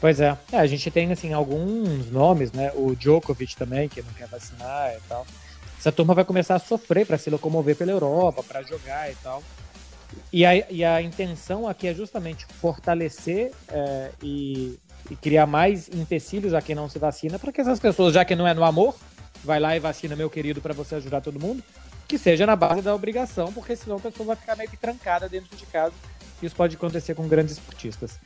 Pois 0.00 0.20
é. 0.20 0.36
é. 0.52 0.58
a 0.58 0.66
gente 0.66 0.90
tem 0.90 1.10
assim 1.10 1.32
alguns 1.32 2.10
nomes, 2.10 2.52
né? 2.52 2.72
O 2.74 2.94
Djokovic 2.94 3.56
também, 3.56 3.88
que 3.88 4.02
não 4.02 4.12
quer 4.12 4.28
vacinar 4.28 4.94
e 4.94 5.00
tal. 5.08 5.26
Essa 5.78 5.92
turma 5.92 6.14
vai 6.14 6.24
começar 6.24 6.56
a 6.56 6.58
sofrer 6.58 7.06
para 7.06 7.18
se 7.18 7.30
locomover 7.30 7.76
pela 7.76 7.92
Europa, 7.92 8.42
para 8.42 8.62
jogar 8.62 9.10
e 9.10 9.14
tal. 9.16 9.42
E 10.32 10.44
a, 10.44 10.56
e 10.70 10.84
a 10.84 11.00
intenção 11.00 11.68
aqui 11.68 11.86
é 11.86 11.94
justamente 11.94 12.46
fortalecer 12.60 13.52
é, 13.68 14.10
e, 14.22 14.78
e 15.10 15.16
criar 15.16 15.46
mais 15.46 15.88
empecilhos 15.88 16.54
a 16.54 16.60
quem 16.60 16.74
não 16.74 16.88
se 16.88 16.98
vacina, 16.98 17.38
para 17.38 17.52
que 17.52 17.60
essas 17.60 17.78
pessoas, 17.78 18.14
já 18.14 18.24
que 18.24 18.34
não 18.34 18.46
é 18.46 18.54
no 18.54 18.64
amor, 18.64 18.96
vai 19.44 19.60
lá 19.60 19.76
e 19.76 19.80
vacina 19.80 20.16
meu 20.16 20.30
querido 20.30 20.60
para 20.60 20.74
você 20.74 20.96
ajudar 20.96 21.20
todo 21.20 21.40
mundo, 21.40 21.62
que 22.06 22.18
seja 22.18 22.46
na 22.46 22.56
base 22.56 22.82
da 22.82 22.94
obrigação, 22.94 23.52
porque 23.52 23.76
senão 23.76 23.96
a 23.96 24.00
pessoa 24.00 24.28
vai 24.28 24.36
ficar 24.36 24.56
meio 24.56 24.70
que 24.70 24.76
trancada 24.76 25.28
dentro 25.28 25.54
de 25.56 25.66
casa. 25.66 25.92
Isso 26.42 26.54
pode 26.54 26.76
acontecer 26.76 27.14
com 27.14 27.26
grandes 27.28 27.54
esportistas. 27.54 28.18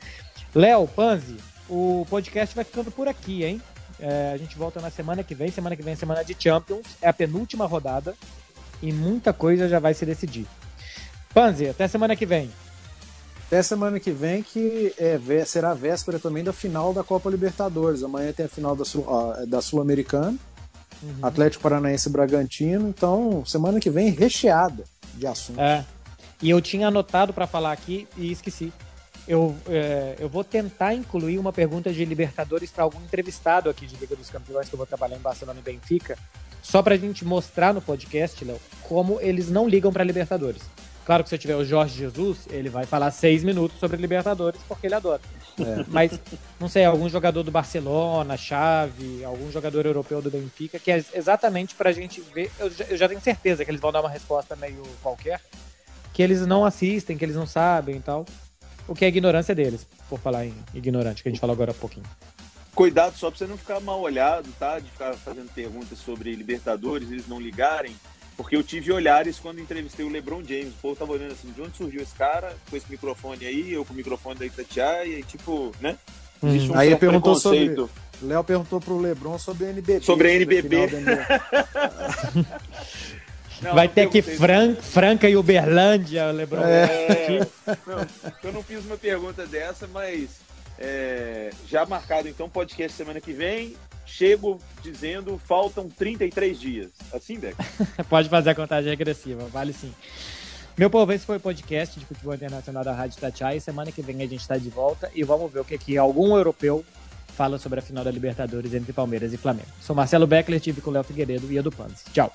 Léo, 0.53 0.87
Panzi, 0.87 1.35
o 1.67 2.05
podcast 2.09 2.55
vai 2.55 2.63
ficando 2.63 2.91
por 2.91 3.07
aqui, 3.07 3.43
hein? 3.43 3.61
É, 3.99 4.31
a 4.33 4.37
gente 4.37 4.57
volta 4.57 4.79
na 4.79 4.89
semana 4.89 5.23
que 5.23 5.33
vem. 5.33 5.49
Semana 5.49 5.75
que 5.75 5.81
vem 5.81 5.93
é 5.93 5.95
semana 5.95 6.23
de 6.23 6.35
Champions. 6.37 6.85
É 7.01 7.09
a 7.09 7.13
penúltima 7.13 7.65
rodada. 7.65 8.15
E 8.81 8.91
muita 8.91 9.33
coisa 9.33 9.67
já 9.67 9.79
vai 9.79 9.93
se 9.93 10.05
decidir. 10.05 10.45
Panzi, 11.33 11.67
até 11.67 11.87
semana 11.87 12.15
que 12.15 12.25
vem. 12.25 12.51
Até 13.47 13.63
semana 13.63 13.99
que 13.99 14.11
vem, 14.11 14.43
que 14.43 14.93
é, 14.97 15.45
será 15.45 15.73
véspera 15.73 16.19
também 16.19 16.43
da 16.43 16.53
final 16.53 16.93
da 16.93 17.03
Copa 17.03 17.29
Libertadores. 17.29 18.03
Amanhã 18.03 18.31
tem 18.31 18.45
a 18.45 18.49
final 18.49 18.75
da, 18.75 18.85
Sul, 18.85 19.05
da 19.47 19.61
Sul-Americana 19.61 20.37
Uhum. 21.03 21.17
Atlético 21.21 21.63
Paranaense 21.63 22.07
e 22.07 22.11
Bragantino. 22.11 22.87
Então, 22.87 23.45
semana 23.45 23.79
que 23.79 23.89
vem 23.89 24.09
recheada 24.09 24.85
de 25.15 25.27
assuntos. 25.27 25.61
É. 25.61 25.85
E 26.41 26.49
eu 26.49 26.61
tinha 26.61 26.87
anotado 26.87 27.33
para 27.33 27.45
falar 27.45 27.71
aqui 27.71 28.07
e 28.17 28.31
esqueci. 28.31 28.71
Eu, 29.27 29.55
é, 29.69 30.15
eu 30.19 30.27
vou 30.27 30.43
tentar 30.43 30.93
incluir 30.93 31.39
uma 31.39 31.53
pergunta 31.53 31.91
de 31.91 32.03
Libertadores 32.03 32.71
para 32.71 32.83
algum 32.83 32.99
entrevistado 33.01 33.69
aqui 33.69 33.85
de 33.85 33.95
Liga 33.95 34.15
dos 34.15 34.29
Campeões 34.29 34.67
que 34.67 34.75
eu 34.75 34.77
vou 34.77 34.85
trabalhar 34.85 35.15
em 35.15 35.21
Barcelona 35.21 35.59
e 35.59 35.63
Benfica, 35.63 36.17
só 36.61 36.81
para 36.81 36.95
a 36.95 36.97
gente 36.97 37.23
mostrar 37.23 37.73
no 37.73 37.81
podcast, 37.81 38.43
Léo, 38.43 38.59
como 38.81 39.19
eles 39.21 39.49
não 39.49 39.67
ligam 39.67 39.93
para 39.93 40.03
Libertadores. 40.03 40.63
Claro 41.05 41.23
que 41.23 41.29
se 41.29 41.35
eu 41.35 41.39
tiver 41.39 41.55
o 41.55 41.65
Jorge 41.65 41.97
Jesus, 41.97 42.47
ele 42.49 42.69
vai 42.69 42.85
falar 42.85 43.11
seis 43.11 43.43
minutos 43.43 43.77
sobre 43.77 43.97
Libertadores, 43.97 44.61
porque 44.67 44.87
ele 44.87 44.95
adora. 44.95 45.21
É. 45.59 45.85
Mas, 45.89 46.17
não 46.59 46.69
sei, 46.69 46.85
algum 46.85 47.09
jogador 47.09 47.43
do 47.43 47.51
Barcelona, 47.51 48.37
Chave, 48.37 49.23
algum 49.23 49.51
jogador 49.51 49.85
europeu 49.85 50.21
do 50.21 50.31
Benfica, 50.31 50.79
que 50.79 50.91
é 50.91 51.03
exatamente 51.13 51.75
pra 51.75 51.91
gente 51.91 52.21
ver. 52.33 52.49
Eu 52.57 52.71
já, 52.71 52.85
eu 52.85 52.97
já 52.97 53.09
tenho 53.09 53.19
certeza 53.19 53.65
que 53.65 53.71
eles 53.71 53.81
vão 53.81 53.91
dar 53.91 53.99
uma 53.99 54.09
resposta 54.09 54.55
meio 54.55 54.81
qualquer, 55.01 55.41
que 56.13 56.23
eles 56.23 56.45
não 56.45 56.63
assistem, 56.63 57.17
que 57.17 57.25
eles 57.25 57.35
não 57.35 57.45
sabem 57.45 57.97
e 57.97 58.01
tal. 58.01 58.25
O 58.87 58.95
que 58.95 59.05
é 59.05 59.07
ignorância 59.07 59.53
deles, 59.53 59.85
por 60.09 60.19
falar 60.19 60.45
em 60.45 60.53
ignorante, 60.73 61.21
que 61.21 61.29
a 61.29 61.31
gente 61.31 61.39
falou 61.39 61.53
agora 61.53 61.71
há 61.71 61.75
pouquinho. 61.75 62.05
Cuidado 62.75 63.15
só 63.17 63.29
pra 63.29 63.37
você 63.37 63.45
não 63.45 63.57
ficar 63.57 63.79
mal 63.79 64.01
olhado, 64.01 64.49
tá? 64.57 64.79
De 64.79 64.89
ficar 64.89 65.13
fazendo 65.13 65.53
perguntas 65.53 65.99
sobre 65.99 66.33
Libertadores, 66.33 67.11
eles 67.11 67.27
não 67.27 67.39
ligarem 67.39 67.95
porque 68.35 68.55
eu 68.55 68.63
tive 68.63 68.91
olhares 68.91 69.39
quando 69.39 69.59
entrevistei 69.59 70.05
o 70.05 70.09
LeBron 70.09 70.43
James. 70.43 70.69
O 70.69 70.81
povo 70.81 70.95
tava 70.95 71.13
olhando 71.13 71.33
assim, 71.33 71.51
de 71.51 71.61
onde 71.61 71.77
surgiu 71.77 72.01
esse 72.01 72.15
cara 72.15 72.55
com 72.69 72.75
esse 72.75 72.89
microfone 72.89 73.45
aí, 73.45 73.73
eu 73.73 73.85
com 73.85 73.93
o 73.93 73.95
microfone 73.95 74.39
da 74.39 74.45
Itatiaia, 74.45 75.19
e 75.19 75.23
tipo, 75.23 75.71
né? 75.79 75.97
Hum. 76.41 76.49
Existe 76.49 76.71
um 76.71 76.77
aí 76.77 76.95
perguntou 76.95 77.35
sobre. 77.35 77.75
Léo 78.21 78.43
perguntou 78.43 78.79
pro 78.79 78.97
LeBron 78.97 79.37
sobre 79.37 79.65
o 79.65 79.69
NBB. 79.69 80.05
Sobre 80.05 80.29
a 80.29 80.35
NBB. 80.35 80.77
Não, 83.61 83.75
Vai 83.75 83.87
ter 83.87 84.09
que 84.09 84.21
Fran 84.21 84.75
Franca 84.75 85.29
e 85.29 85.37
Uberlândia, 85.37 86.31
LeBron. 86.31 86.63
É, 86.63 87.47
não, 87.87 88.07
eu 88.43 88.51
não 88.51 88.61
fiz 88.61 88.85
uma 88.85 88.97
pergunta 88.97 89.45
dessa, 89.47 89.87
mas 89.87 90.41
é, 90.79 91.49
já 91.67 91.85
marcado 91.85 92.27
então 92.27 92.49
podcast 92.49 92.97
semana 92.97 93.21
que 93.21 93.33
vem 93.33 93.75
chego 94.05 94.59
dizendo 94.81 95.39
faltam 95.43 95.89
33 95.89 96.59
dias. 96.59 96.91
Assim, 97.13 97.39
Beck? 97.39 97.55
Pode 98.09 98.29
fazer 98.29 98.51
a 98.51 98.55
contagem 98.55 98.89
regressiva, 98.89 99.45
vale 99.45 99.73
sim. 99.73 99.93
Meu 100.77 100.89
povo, 100.89 101.11
esse 101.13 101.25
foi 101.25 101.37
o 101.37 101.39
podcast 101.39 101.99
de 101.99 102.05
futebol 102.05 102.33
internacional 102.33 102.83
da 102.83 102.93
Rádio 102.93 103.19
Tatiai. 103.19 103.59
Semana 103.59 103.91
que 103.91 104.01
vem 104.01 104.17
a 104.17 104.27
gente 104.27 104.41
está 104.41 104.57
de 104.57 104.69
volta 104.69 105.11
e 105.13 105.23
vamos 105.23 105.51
ver 105.51 105.59
o 105.59 105.65
que, 105.65 105.77
que 105.77 105.97
algum 105.97 106.35
europeu 106.35 106.83
fala 107.27 107.59
sobre 107.59 107.79
a 107.79 107.81
final 107.81 108.03
da 108.03 108.11
Libertadores 108.11 108.73
entre 108.73 108.91
Palmeiras 108.91 109.33
e 109.33 109.37
Flamengo. 109.37 109.67
Sou 109.79 109.95
Marcelo 109.95 110.25
Beckler, 110.25 110.59
tive 110.59 110.81
com 110.81 110.91
Léo 110.91 111.03
Figueiredo 111.03 111.51
e 111.51 111.57
Edu 111.57 111.71
Panzi. 111.71 112.05
Tchau. 112.11 112.33